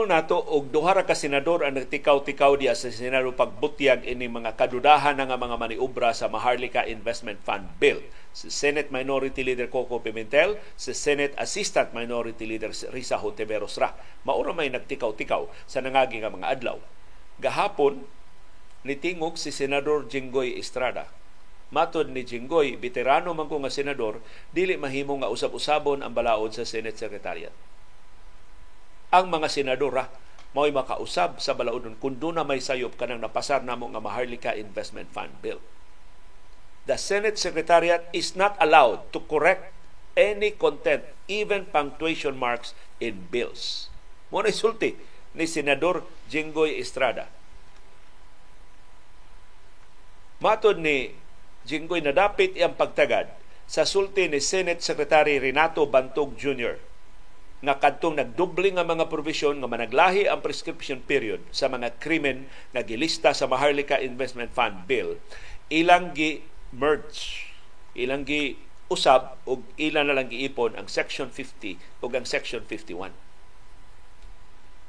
[0.03, 4.59] Kaingon nato og duha ra ka senador ang nagtikaw-tikaw diya sa Senado pagbutyag ini mga
[4.59, 8.03] kadudahan nga mga maniobra sa Maharlika Investment Fund Bill.
[8.34, 13.94] Si Senate Minority Leader Coco Pimentel, si Senate Assistant Minority Leader Risa Hontiveros ra.
[14.26, 16.82] Maura may nagtikaw-tikaw sa nangagi nga mga adlaw.
[17.38, 18.03] Gahapon
[18.82, 21.07] nitingog si Senador Jinggoy Estrada
[21.70, 24.18] Matod ni Jinggoy, veterano man ko nga senador,
[24.50, 27.55] dili mahimo nga usab-usabon ang balaod sa Senate Secretariat
[29.12, 30.08] ang mga senadora
[30.56, 35.08] mao'y makausab sa balaudon kun doon na may sayop kanang napasar namo nga Maharlika Investment
[35.12, 35.60] Fund Bill.
[36.88, 39.70] The Senate Secretariat is not allowed to correct
[40.18, 43.88] any content, even punctuation marks in bills.
[44.28, 44.52] Mo na
[45.32, 47.28] ni Senador Jinggoy Estrada.
[50.42, 51.16] Matod ni
[51.64, 53.30] Jinggoy nadapit iyang pagtagad
[53.64, 56.91] sa sulti ni Senate Secretary Renato Bantog Jr.
[57.62, 62.82] nga kadtong nagdoble nga mga provision nga managlahi ang prescription period sa mga krimen nga
[62.82, 65.22] gilista sa Maharlika Investment Fund Bill
[65.70, 66.42] ilang gi
[66.74, 67.48] merge
[67.94, 68.58] ilang gi
[68.90, 73.14] usab og ilan na lang giipon ang section 50 ug ang section 51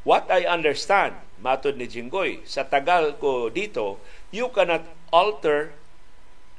[0.04, 4.04] What I understand, matod ni Jinggoy, sa tagal ko dito,
[4.36, 4.84] you cannot
[5.16, 5.72] alter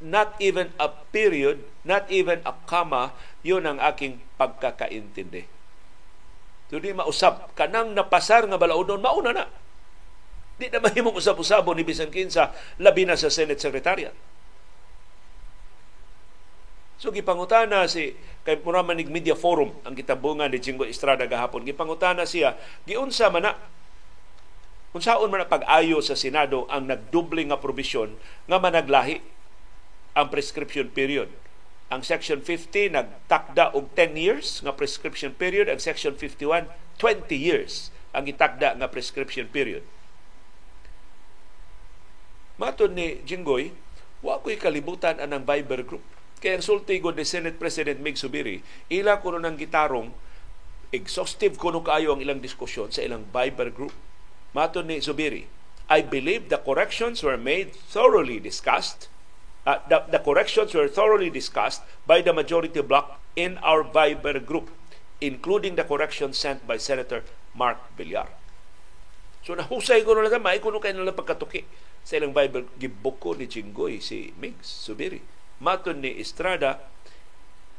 [0.00, 3.12] not even a period, not even a comma,
[3.44, 5.53] yun ang aking pagkakaintindi.
[6.74, 9.46] So di mausap, kanang napasar nga balaudon, mauna na.
[10.58, 12.50] Di na mahimong usap-usabo ni Bisan Kinsa,
[12.82, 14.10] labi na sa Senate Secretariat.
[16.98, 21.62] So gipangutana si kay mura manig media forum ang gitabungan ni Jingo Estrada gahapon.
[21.62, 22.58] Gipangutana siya,
[22.90, 23.54] giunsa man na
[24.98, 28.18] unsaon man pag-ayo sa Senado ang nagduble nga probisyon
[28.50, 29.22] nga managlahi
[30.18, 31.30] ang prescription period.
[31.92, 37.90] Ang Section 50 nagtakda og 10 years nga prescription period, ang Section 51 20 years
[38.14, 39.82] ang itakda nga prescription period.
[42.54, 43.74] Matod ni Jinggoy,
[44.22, 46.04] wa ko'y kalibutan anang Viber group
[46.44, 48.60] kaya ang sulti ni Senate President Mig Subiri,
[48.92, 50.12] ila kuno ng gitarong
[50.92, 53.96] exhaustive kuno kaayo ang ilang diskusyon sa ilang Viber group.
[54.52, 55.48] Mato ni Subiri,
[55.88, 59.08] I believe the corrections were made thoroughly discussed
[59.66, 64.70] uh, the, the corrections were thoroughly discussed by the majority bloc in our Viber group,
[65.20, 67.24] including the corrections sent by Senator
[67.56, 68.28] Mark Villar.
[69.44, 71.68] So nahusay ko na lang, maikuno kayo nalang pagkatuki
[72.00, 72.68] sa ilang Bible.
[72.80, 75.34] Gibuko ni Chingoy si Migs Subiri
[75.64, 76.82] Maton ni Estrada,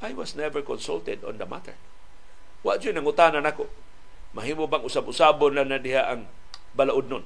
[0.01, 1.77] I was never consulted on the matter.
[2.65, 3.69] Wa dyan ang utanan ako.
[4.33, 6.27] Mahimo bang usab-usabon na na diha ang
[6.73, 7.25] balaod nun?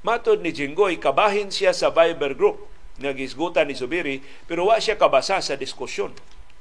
[0.00, 2.69] Matod ni Jinggoy, kabahin siya sa Viber group
[3.00, 6.12] nga gisgutan ni Subiri, pero wa siya kabasa sa diskusyon.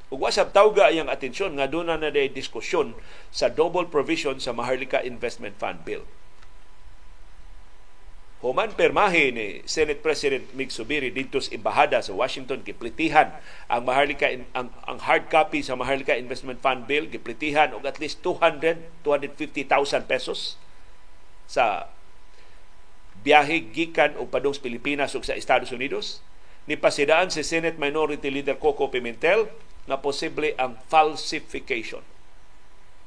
[0.10, 2.98] Ug wa sab tawga iyang atensyon nga doon na na diskusyon
[3.30, 6.02] sa double provision sa Maharlika Investment Fund Bill.
[8.40, 13.36] Human permahe ni Senate President Mig Subiri dito sa embahada sa Washington giplitihan
[13.68, 18.24] ang Maharlika ang, ang hard copy sa Maharlika Investment Fund Bill giplitihan og at least
[18.24, 20.56] 200 250,000 pesos
[21.52, 21.92] sa
[23.24, 26.24] biyahe gikan og padung Pilipinas ug sa Estados Unidos.
[26.70, 29.50] Ni pasidaan si Senate Minority Leader Coco Pimentel
[29.90, 32.06] nga posible ang falsification.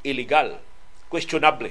[0.03, 0.59] Illegal.
[1.07, 1.71] Questionable.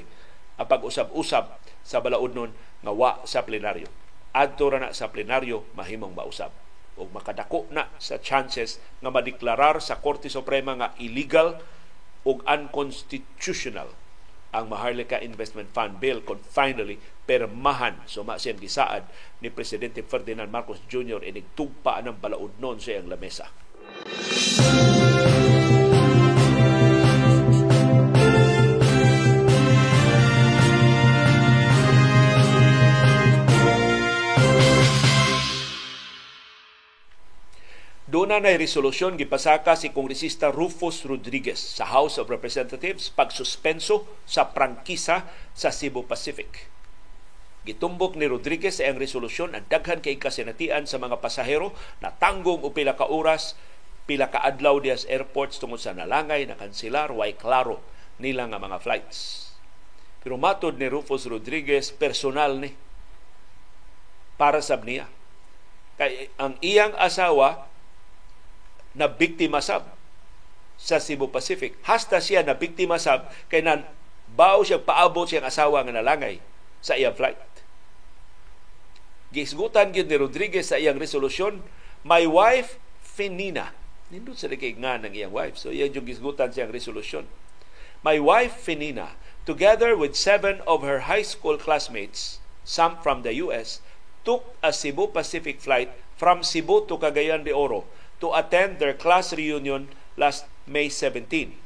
[0.56, 1.52] Ang pag-usab-usab
[1.84, 3.86] sa balaod nun nga wa sa plenaryo.
[4.32, 6.48] Adto ra na sa plenaryo mahimong mausab.
[6.96, 11.60] O makadako na sa chances nga madeklarar sa Korte Suprema nga illegal
[12.24, 13.92] ug unconstitutional
[14.52, 19.08] ang Maharlika Investment Fund Bill kung finally permahan suma siyang gisaad
[19.40, 21.24] ni Presidente Ferdinand Marcos Jr.
[21.24, 23.48] inig tugpa ng balaod noon sa iyang lamesa.
[38.12, 45.24] Doon na resolusyon gipasaka si Kongresista Rufus Rodriguez sa House of Representatives pagsuspenso sa prangkisa
[45.56, 46.68] sa Cebu Pacific.
[47.64, 51.72] Gitumbok ni Rodriguez ang resolusyon ang daghan kay kasinatian sa mga pasahero
[52.04, 53.56] na tanggong o pila ka oras,
[54.04, 57.80] pila ka adlaw diya airports tungod sa nalangay, na kansilar, way klaro
[58.20, 59.48] nila nga mga flights.
[60.20, 62.76] Pero matod ni Rufus Rodriguez, personal ni
[64.36, 65.08] para sa niya.
[65.96, 67.71] Kay ang iyang asawa
[68.92, 69.88] na biktima sab
[70.76, 71.78] sa Cebu Pacific.
[71.86, 73.86] Hasta siya na biktima sab kay nan
[74.32, 76.42] bao siya paabot siyang asawa nga nalangay
[76.82, 77.38] sa iyang flight.
[79.32, 81.64] Gisgutan gyud ni Rodriguez sa iyang resolusyon,
[82.04, 83.72] my wife Finina.
[84.12, 85.56] Nindot sa kay nga ng iyang wife.
[85.56, 87.24] So iyang yung gisgutan siyang resolusyon.
[88.02, 89.14] My wife Finina,
[89.46, 93.78] together with seven of her high school classmates, some from the US,
[94.26, 97.86] took a Cebu Pacific flight from Cebu to Cagayan de Oro
[98.22, 101.58] to attend their class reunion last May 17,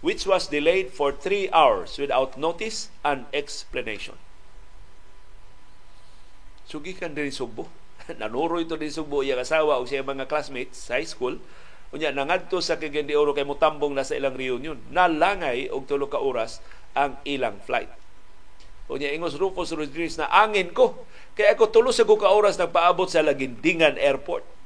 [0.00, 4.14] which was delayed for three hours without notice and explanation.
[6.70, 7.66] Sugi kan din Sugbo.
[8.22, 11.42] Nanuro ito din Sugbo iyang asawa o siya mga classmates sa high school.
[11.90, 14.78] Unya nangadto sa de Oro kay mutambong na sa ilang reunion.
[14.94, 16.62] Nalangay og tulo ka oras
[16.94, 17.90] ang ilang flight.
[18.86, 21.02] Unya ingos Rufus Rodriguez na angin ko.
[21.34, 24.59] Kaya ako tulo sa ka oras nagpaabot sa Lagindingan Airport.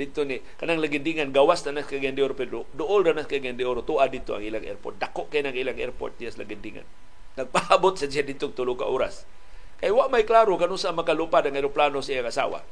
[0.00, 3.84] Dito ni kanang Lagindingan gawas na nas kay Oro pero duol na nas kay Oro
[3.84, 4.96] tuwa dito ang ilang airport.
[4.96, 6.88] Dako kay nang ilang airport sa Lagindingan.
[7.38, 9.28] Nagpaabot sa siya dito tulo ka oras.
[9.76, 12.64] Kay wa may klaro kanu sa makalupad ang eroplano sa iyang asawa.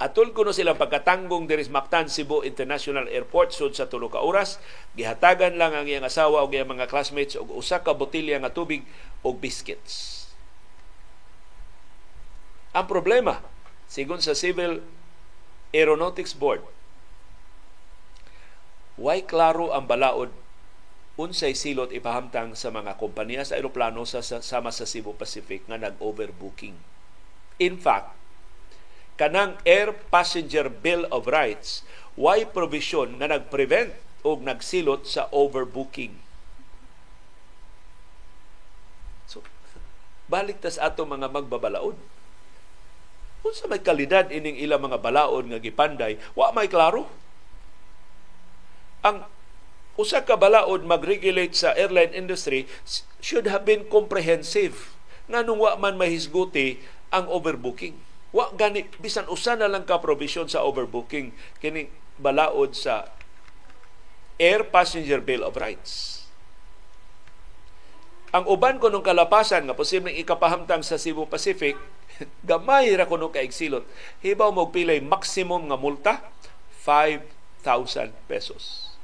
[0.00, 4.56] Atol kuno silang pagkatanggong diri sa Mactan Cebu International Airport sud sa tulo ka oras,
[4.96, 8.80] gihatagan lang ang iyang asawa ug iyang mga classmates og usa ka botelya nga tubig
[9.20, 10.24] ug biscuits.
[12.72, 13.44] Ang problema,
[13.92, 14.80] sigon sa Civil
[15.70, 16.66] Aeronautics Board,
[18.98, 20.34] way klaro ang balaod
[21.20, 26.72] unsay silot ipahamtang sa mga kompanya sa eroplano sa sama sa Cebu Pacific nga nag-overbooking.
[27.60, 28.16] In fact,
[29.20, 31.84] kanang Air Passenger Bill of Rights
[32.16, 33.92] why provision nga nagprevent
[34.24, 36.16] o nagsilot sa overbooking.
[39.28, 39.44] So,
[40.26, 42.00] balik tas ato mga magbabalaod.
[43.40, 47.08] Kung sa may kalidad ining ilang mga balaod nga gipanday, wa may klaro.
[49.00, 49.24] Ang
[49.96, 52.68] usa ka balaod mag-regulate sa airline industry
[53.20, 54.92] should have been comprehensive
[55.28, 57.96] nga nung wa man mahisguti ang overbooking
[58.30, 63.10] Wa gani bisan usa na lang ka provision sa overbooking kini balaod sa
[64.38, 66.22] Air Passenger Bill of Rights.
[68.30, 71.74] Ang uban ko nung kalapasan nga posibleng ikapahamtang sa Cebu Pacific,
[72.50, 73.84] gamay ra kuno ka igsilot.
[74.24, 76.14] Hibaw mo pilay maximum nga multa
[76.84, 78.94] 5,000 pesos.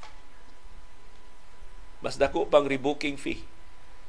[2.01, 3.43] Mas dako pang rebooking fee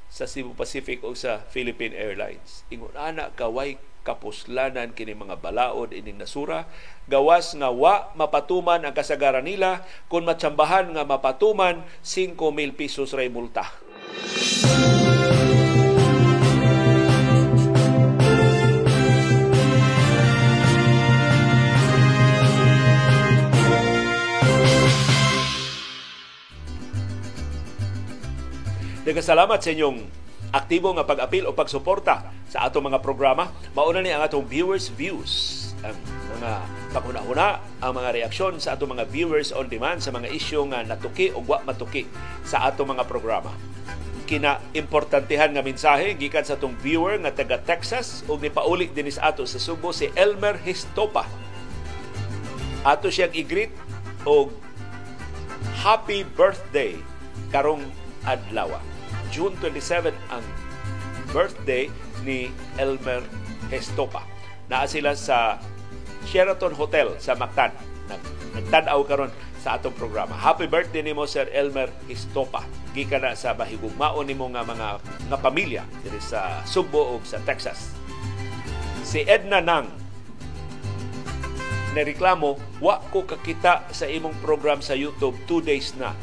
[0.08, 2.64] sa Cebu Pacific o sa Philippine Airlines.
[2.72, 3.76] Ingon ana kaway
[4.08, 6.64] kapuslanan kini mga balaod ining nasura
[7.12, 12.40] gawas nga wa mapatuman ang kasagaran nila kung matsambahan nga mapatuman 5,000
[12.72, 13.68] pesos ray multa.
[29.08, 30.04] Nagkasalamat sa inyong
[30.52, 33.48] aktibo nga pag-apil o pagsuporta sa atong mga programa.
[33.72, 35.96] Mauna ni ang atong viewers views ang
[36.36, 36.52] mga
[36.92, 41.32] pakuna-una ang mga reaksyon sa atong mga viewers on demand sa mga isyu nga natuki
[41.32, 42.04] o wa matuki
[42.44, 43.56] sa atong mga programa.
[44.28, 49.32] Kina importantehan nga mensahe gikan sa atong viewer nga taga Texas ug nipauli din sa
[49.32, 51.24] ato sa Subo si Elmer Histopa.
[52.84, 53.72] Ato siyang i-greet
[54.28, 54.52] og
[55.80, 57.00] happy birthday
[57.56, 57.88] karong
[58.28, 58.97] adlaw.
[59.32, 60.44] June 27 ang
[61.32, 61.92] birthday
[62.24, 63.24] ni Elmer
[63.72, 64.24] Estopa.
[64.68, 65.60] Naa sila sa
[66.28, 67.72] Sheraton Hotel sa Mactan.
[68.56, 70.36] Nagtanaw karon sa atong programa.
[70.36, 72.64] Happy birthday nimo Sir Elmer Estopa.
[72.96, 77.94] Gika na sa bahigugmaon nimo nga mga nga pamilya diri sa Subo ug sa Texas.
[79.08, 79.88] Si Edna Nang
[81.96, 86.14] na reklamo, wa ko kakita sa imong program sa YouTube two days na.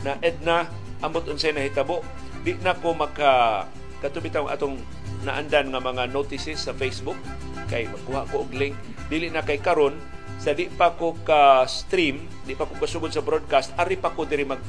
[0.00, 0.64] Na Edna,
[1.02, 2.02] amot unsay nahitabo,
[2.42, 3.64] di na ko maka
[3.98, 4.78] katubitaw atong
[5.26, 7.18] naandan nga mga notices sa Facebook
[7.66, 8.74] kay magkuha ko og link.
[9.10, 9.98] Dili na kay karon
[10.38, 14.22] sa di pa ko ka stream di pa ko kasugod sa broadcast ari pa ko
[14.22, 14.62] diri mag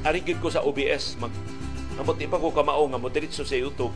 [0.00, 1.32] ari ko sa OBS mag
[2.00, 3.92] amot di pa ko kamao nga mo sa YouTube.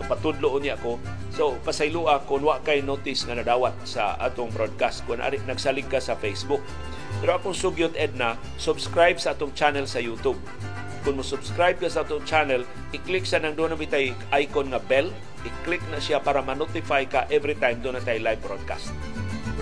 [0.00, 0.96] Patudlo niya ko.
[1.28, 6.00] So pasaylua kung wa kay notice nga nadawat sa atong broadcast kung ari nagsalig ka
[6.00, 6.64] sa Facebook.
[7.20, 10.38] Pero akong sugyot Edna subscribe sa atong channel sa YouTube
[11.02, 12.62] kung mo subscribe ka sa atong channel,
[12.92, 13.80] i-click sa nang doon na
[14.36, 15.08] icon nga bell,
[15.44, 18.92] i-click na siya para ma-notify ka every time doon na tayo live broadcast.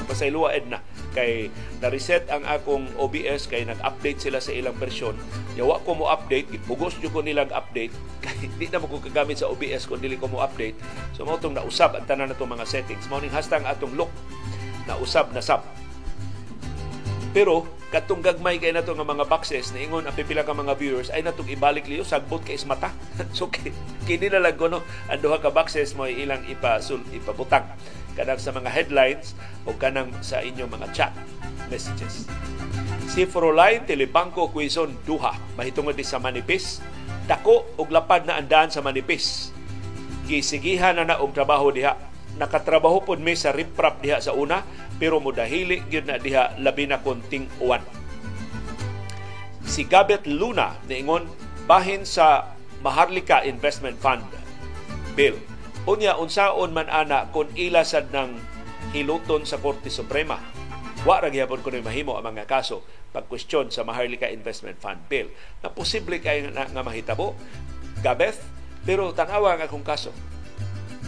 [0.09, 0.81] Pasayluwa na,
[1.13, 1.53] kay
[1.85, 5.13] na-reset ang akong OBS kay nag-update sila sa ilang version.
[5.59, 7.93] Yawa ko mo update, bugos jud ko nilang update
[8.25, 8.89] kay di na mo
[9.37, 10.79] sa OBS kung dili ko mo update.
[11.13, 13.05] So mo tong nausab ang tanan natong mga settings.
[13.13, 14.09] Mao ning hastang atong look
[14.89, 15.61] na usab na sab.
[17.37, 21.09] Pero katong gagmay kay nato nga mga boxes na ingon ang pipila ka mga viewers
[21.09, 22.93] ay natong ibalik liyo sagbot kay ismata
[23.37, 23.49] so
[24.05, 27.65] kini na lang kuno ang duha ka boxes mo ilang ipasul ipabutang.
[28.19, 31.13] Kanang sa mga headlines o kanang sa inyong mga chat
[31.71, 32.27] messages.
[33.09, 36.83] Si Froline Telebangko Quezon duha mahitungod di sa manipis
[37.29, 39.53] dako og lapad na andan sa manipis.
[40.29, 41.97] Gisigihan na na og trabaho diha.
[42.41, 44.65] Nakatrabaho pod mi sa riprap diha sa una
[44.99, 47.83] pero mudahili gyud na diha labi na konting uwan.
[49.65, 51.31] Si Gabet Luna niingon
[51.71, 54.27] bahin sa Maharlika Investment Fund
[55.15, 55.39] bill.
[55.89, 58.37] Unya unsaon man ana kung ila sad ng
[58.93, 60.39] hiluton sa Korte Suprema.
[61.07, 62.83] Wa ra gyapon kuno mahimo ang mga kaso
[63.15, 65.31] pagkwestiyon sa Maharlika Investment Fund bill.
[65.63, 67.39] Na posible kay nga, nga mahitabo
[67.99, 68.59] Gabeth
[68.89, 70.09] Pero tanawa ang akong kaso.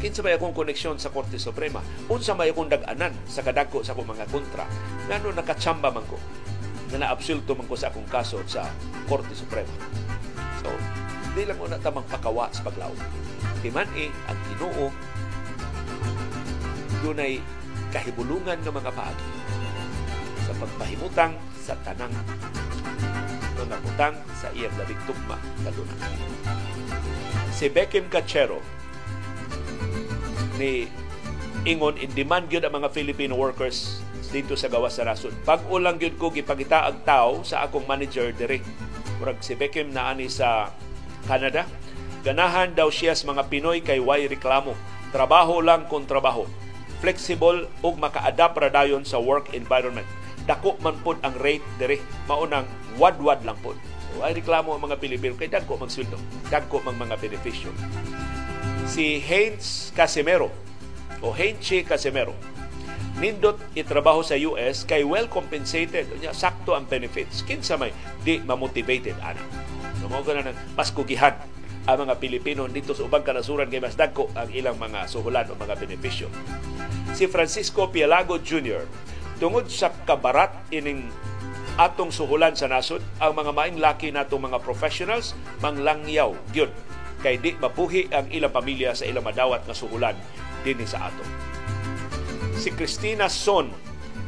[0.01, 1.85] Kinsa may akong koneksyon sa Korte Suprema?
[2.09, 4.65] Unsa may akong dag-anan sa kadagko sa akong mga kontra?
[5.13, 6.17] Ngano nakatsamba man ko?
[6.89, 8.65] Na naabsulto man ko sa akong kaso sa
[9.05, 9.69] Korte Suprema.
[10.65, 10.73] So,
[11.37, 12.89] di lang una tamang pakawa sa paglaw.
[13.61, 14.89] Timan eh, ang ginoo
[17.05, 17.37] dunay
[17.93, 19.31] kahibulungan ng mga paagi
[20.49, 22.13] sa pagpahimutang sa tanang
[23.61, 25.93] mga butang sa iyang labing tugma kaduna.
[27.53, 28.80] Si Beckham Cachero
[30.57, 30.89] ni
[31.69, 34.01] ingon in demand gyud ang mga Filipino workers
[34.31, 35.35] dito sa gawas sa rason.
[35.43, 38.63] Pag ulang gyud ko gipangita ang tao sa akong manager diri.
[39.19, 40.71] Murag si Beckham na ani sa
[41.27, 41.67] Canada.
[42.25, 44.73] Ganahan daw siya sa mga Pinoy kay way reklamo.
[45.11, 46.47] Trabaho lang kung trabaho.
[47.03, 50.07] Flexible ug maka-adapt ra dayon sa work environment.
[50.47, 51.99] Dako man pud ang rate diri
[52.31, 52.65] maunang
[52.97, 53.77] wad-wad lang pud.
[54.11, 56.19] So, ay reklamo ang mga Pilipino kay dagko magsweldo,
[56.51, 57.71] dagko mang mga benepisyo.
[58.87, 60.49] Si Heinz Casimero
[61.21, 62.33] o Heinche Casimero.
[63.21, 66.09] Nindot itrabaho sa US kay well compensated.
[66.17, 67.45] Unya sakto ang benefits.
[67.45, 67.93] Kinsa may
[68.25, 69.41] di mamotivated ana?
[70.01, 71.37] So mo na mas kugihan
[71.85, 75.57] ang mga Pilipino dito sa ubang kanasuran kay mas dagko ang ilang mga suhulan o
[75.57, 76.33] mga benepisyo.
[77.13, 78.85] Si Francisco Pialago Jr.
[79.41, 81.09] tungod sa kabarat ining
[81.81, 85.33] atong suhulan sa nasod ang mga maing laki natong mga professionals
[85.65, 86.69] manglangyaw gyud
[87.21, 90.17] kay di mabuhi ang ilang pamilya sa ilang madawat nga suhulan
[90.65, 91.25] dinhi sa ato
[92.57, 93.73] si Christina Son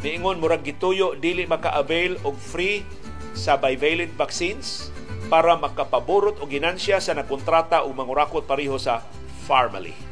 [0.01, 2.85] niingon murag gituyo dili maka-avail og free
[3.33, 4.93] sa bivalent vaccines
[5.33, 9.01] para makapaborot og ginansya sa nakontrata o mangurakot pareho sa
[9.43, 10.12] Farmally.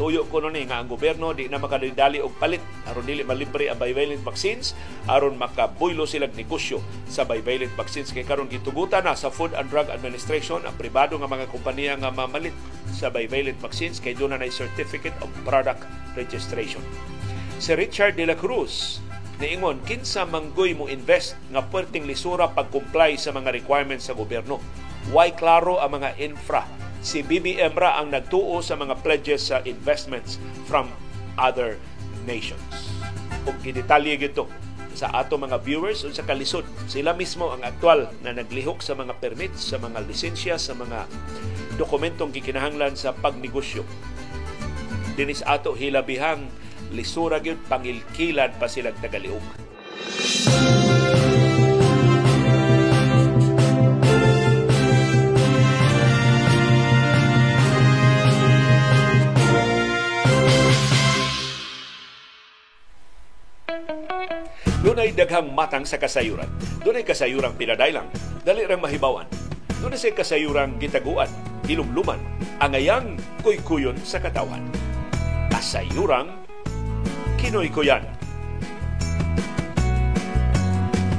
[0.00, 3.68] Ituyo ko nun eh, nga ang gobyerno di na makadali og palit aron dili malibre
[3.68, 4.72] ang bivalent vaccines
[5.04, 9.92] aron makabuylo sila negosyo sa bivalent vaccines kay karon gitugutan na sa Food and Drug
[9.92, 12.56] Administration ang pribado nga mga kompanya nga mamalit
[12.96, 15.84] sa bivalent vaccines kay doon na certificate of product
[16.16, 16.80] registration
[17.60, 19.04] si Richard de la Cruz
[19.36, 24.64] niingon kinsa manggoy mo invest nga perting lisura pag-comply sa mga requirements sa gobyerno.
[25.12, 26.79] Why klaro ang mga infra?
[27.00, 30.36] Si BBM ra ang nagtuo sa mga pledges sa investments
[30.68, 30.92] from
[31.40, 31.80] other
[32.28, 32.60] nations.
[33.48, 34.44] Ug gidetalye gito
[34.92, 39.62] sa ato mga viewers unsa kalisod sila mismo ang aktual na naglihok sa mga permits
[39.62, 41.06] sa mga lisensya sa mga
[41.78, 43.86] dokumentong gikinahanglan sa pagnegosyo
[45.20, 46.48] dinis ato hilabihang
[46.96, 49.44] lisura gyud pangilkilan pa silang tagaliog.
[64.90, 66.50] Dunay daghang matang sa kasayuran.
[66.82, 68.10] Dunay kasayurang pinadaylang,
[68.42, 69.22] dali rang mahibawan.
[69.78, 71.30] Dunay sa kasayurang gitaguan,
[71.62, 72.18] hilumluman,
[72.58, 74.66] angayang kuykuyon sa katawan.
[75.46, 76.42] Kasayurang
[77.38, 78.02] Kinoy ko yan.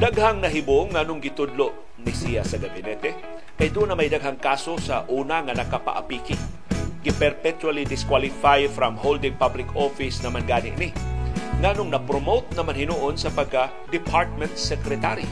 [0.03, 3.15] Daghang nahibong nga nung gitudlo ni siya sa gabinete,
[3.55, 6.35] kay doon na may daghang kaso sa una nga nakapaapiki.
[7.07, 10.91] Gi-perpetually disqualify from holding public office naman gani ni.
[11.61, 15.27] Nga nung na-promote naman hinuon sa pagka department secretary.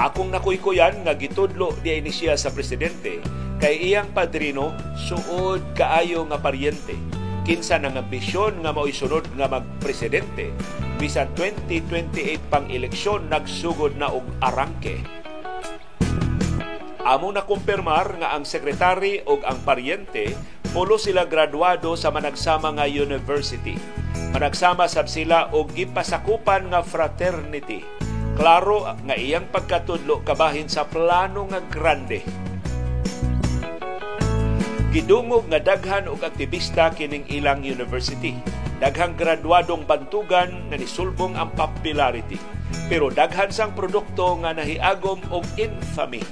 [0.00, 3.20] Akong nakuykuyan nga gitudlo di ni siya sa presidente
[3.60, 6.96] kay iyang padrino suod kaayo nga paryente
[7.44, 10.48] kinsa nang ambisyon nga mao'y sunod nga magpresidente
[10.96, 15.04] bisan 2028 pang eleksyon nagsugod na og arangke
[17.00, 20.36] Amo na kumpirmar nga ang sekretary o ang paryente
[20.70, 23.74] pulo sila graduado sa managsama nga university.
[24.30, 27.82] Managsama sab sila og gipasakupan nga fraternity.
[28.38, 32.22] Klaro nga iyang pagkatudlo kabahin sa plano nga grande
[34.90, 38.34] Gidungog nga daghan og aktivista kining ilang university.
[38.82, 42.34] Daghang graduadong bantugan nga nisulbong ang popularity.
[42.90, 46.26] Pero daghan sang produkto nga nahiagom og infamy.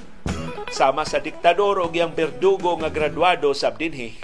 [0.67, 4.19] Sama sa diktador og yang berdugo nga graduado sa dinhi.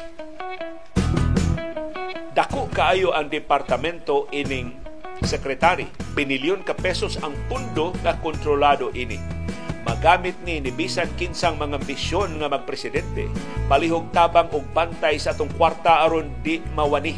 [2.36, 4.76] Dako kaayo ang departamento ining
[5.24, 5.88] sekretary.
[6.12, 9.46] Pinilyon ka pesos ang pundo nga kontrolado ini
[9.86, 13.30] magamit ni ni bisan kinsang mga bisyon nga magpresidente
[13.70, 17.14] palihog tabang og bantay sa atong kwarta aron di mawani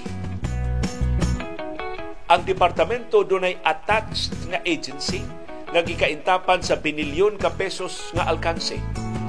[2.27, 5.23] ang departamento dunay attached nga agency
[5.71, 8.79] nga gikaintapan sa binilyon ka pesos nga alkanse.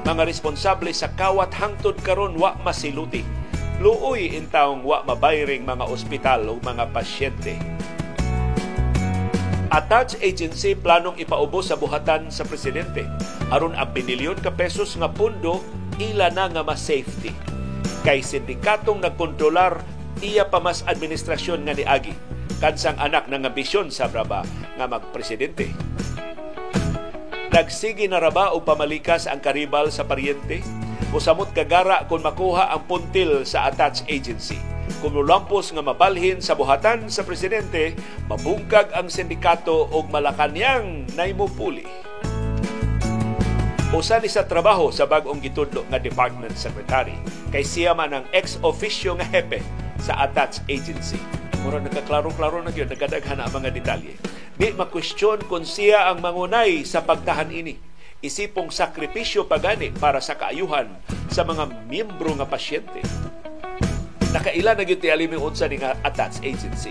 [0.06, 3.38] Mga responsable sa kawat hangtod karon wa masiluti
[3.78, 7.54] luoy intawong wa mabayring mga ospital o mga pasyente.
[9.70, 13.06] Attached agency planong ipaubos sa buhatan sa presidente.
[13.54, 15.62] Aron ang binilyon ka pesos nga pundo
[16.02, 17.30] ila na nga ma-safety
[18.02, 19.82] kay sindikatong nagkontrolar
[20.22, 22.14] iya pa mas administrasyon nga niagi.
[22.58, 24.42] Kansang anak ng ambisyon sa Braba
[24.74, 25.70] nga magpresidente.
[27.48, 30.60] Nagsigi na raba o pamalikas ang karibal sa paryente?
[31.08, 34.60] Musamot kagara kung makuha ang puntil sa attached agency.
[35.00, 37.96] Kung lulampos nga mabalhin sa buhatan sa presidente,
[38.28, 41.88] mabungkag ang sindikato o malakanyang naimupuli.
[43.96, 47.16] Usa ni sa trabaho sa bagong gitudlo nga department secretary
[47.48, 49.64] kay siya man ang ex officio nga hepe
[49.96, 51.16] sa attached agency.
[51.64, 54.14] Mura nagkaklaro-klaro na yun, nagkadaghan ang mga detalye.
[54.58, 57.78] Di makwestiyon kung siya ang mangunay sa pagtahan ini.
[58.18, 60.90] Isipong sakripisyo pagani para sa kaayuhan
[61.30, 62.98] sa mga miyembro nga pasyente.
[64.34, 66.90] Nakaila na gyud ti alimi unsa ni nga attached agency.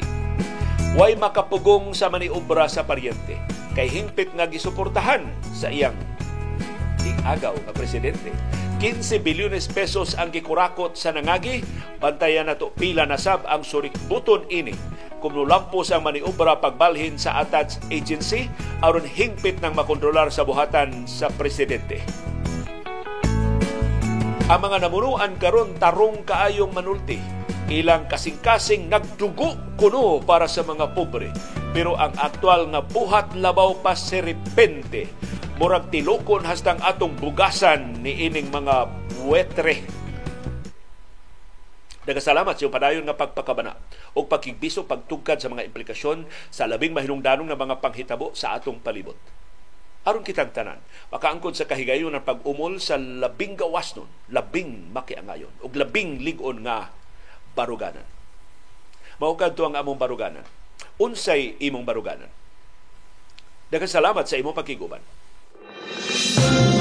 [0.95, 3.35] Way makapugong sa maniobra sa paryente
[3.75, 5.99] kay hingpit nga gisuportahan sa iyang
[7.27, 8.31] agaw nga presidente.
[8.79, 11.65] 15 bilyones pesos ang gikurakot sa nangagi,
[11.97, 14.73] bantayan nato pila na sab ang surikbuton ini
[15.17, 18.45] kung nulampos ang maniobra pagbalhin sa attached agency
[18.85, 22.05] aron hingpit ng makontrolar sa buhatan sa presidente.
[24.47, 31.31] Ang mga namunuan karon tarong kaayong manulti ilang kasing-kasing nagdugo kuno para sa mga pobre.
[31.75, 35.11] Pero ang aktual nga buhat labaw pa seripente
[35.57, 39.81] murag tilokon hastang atong bugasan ni ining mga buetre
[42.05, 43.73] Nagasalamat sa padayon nga pagpakabana
[44.13, 49.17] o pagkigbiso pagtugkad sa mga implikasyon sa labing mahinungdanong nga mga panghitabo sa atong palibot.
[50.07, 50.79] Aron kitang tanan,
[51.11, 56.95] makaangkod sa kahigayon ng pag-umol sa labing gawas nun, labing makiangayon, o labing ligon nga
[57.59, 58.07] baruganan.
[59.19, 60.47] Maukad to ang among baruganan.
[60.95, 62.31] Unsay imong baruganan.
[63.67, 65.03] Daghang salamat sa imong pagkiguban.
[65.89, 66.76] Thank you.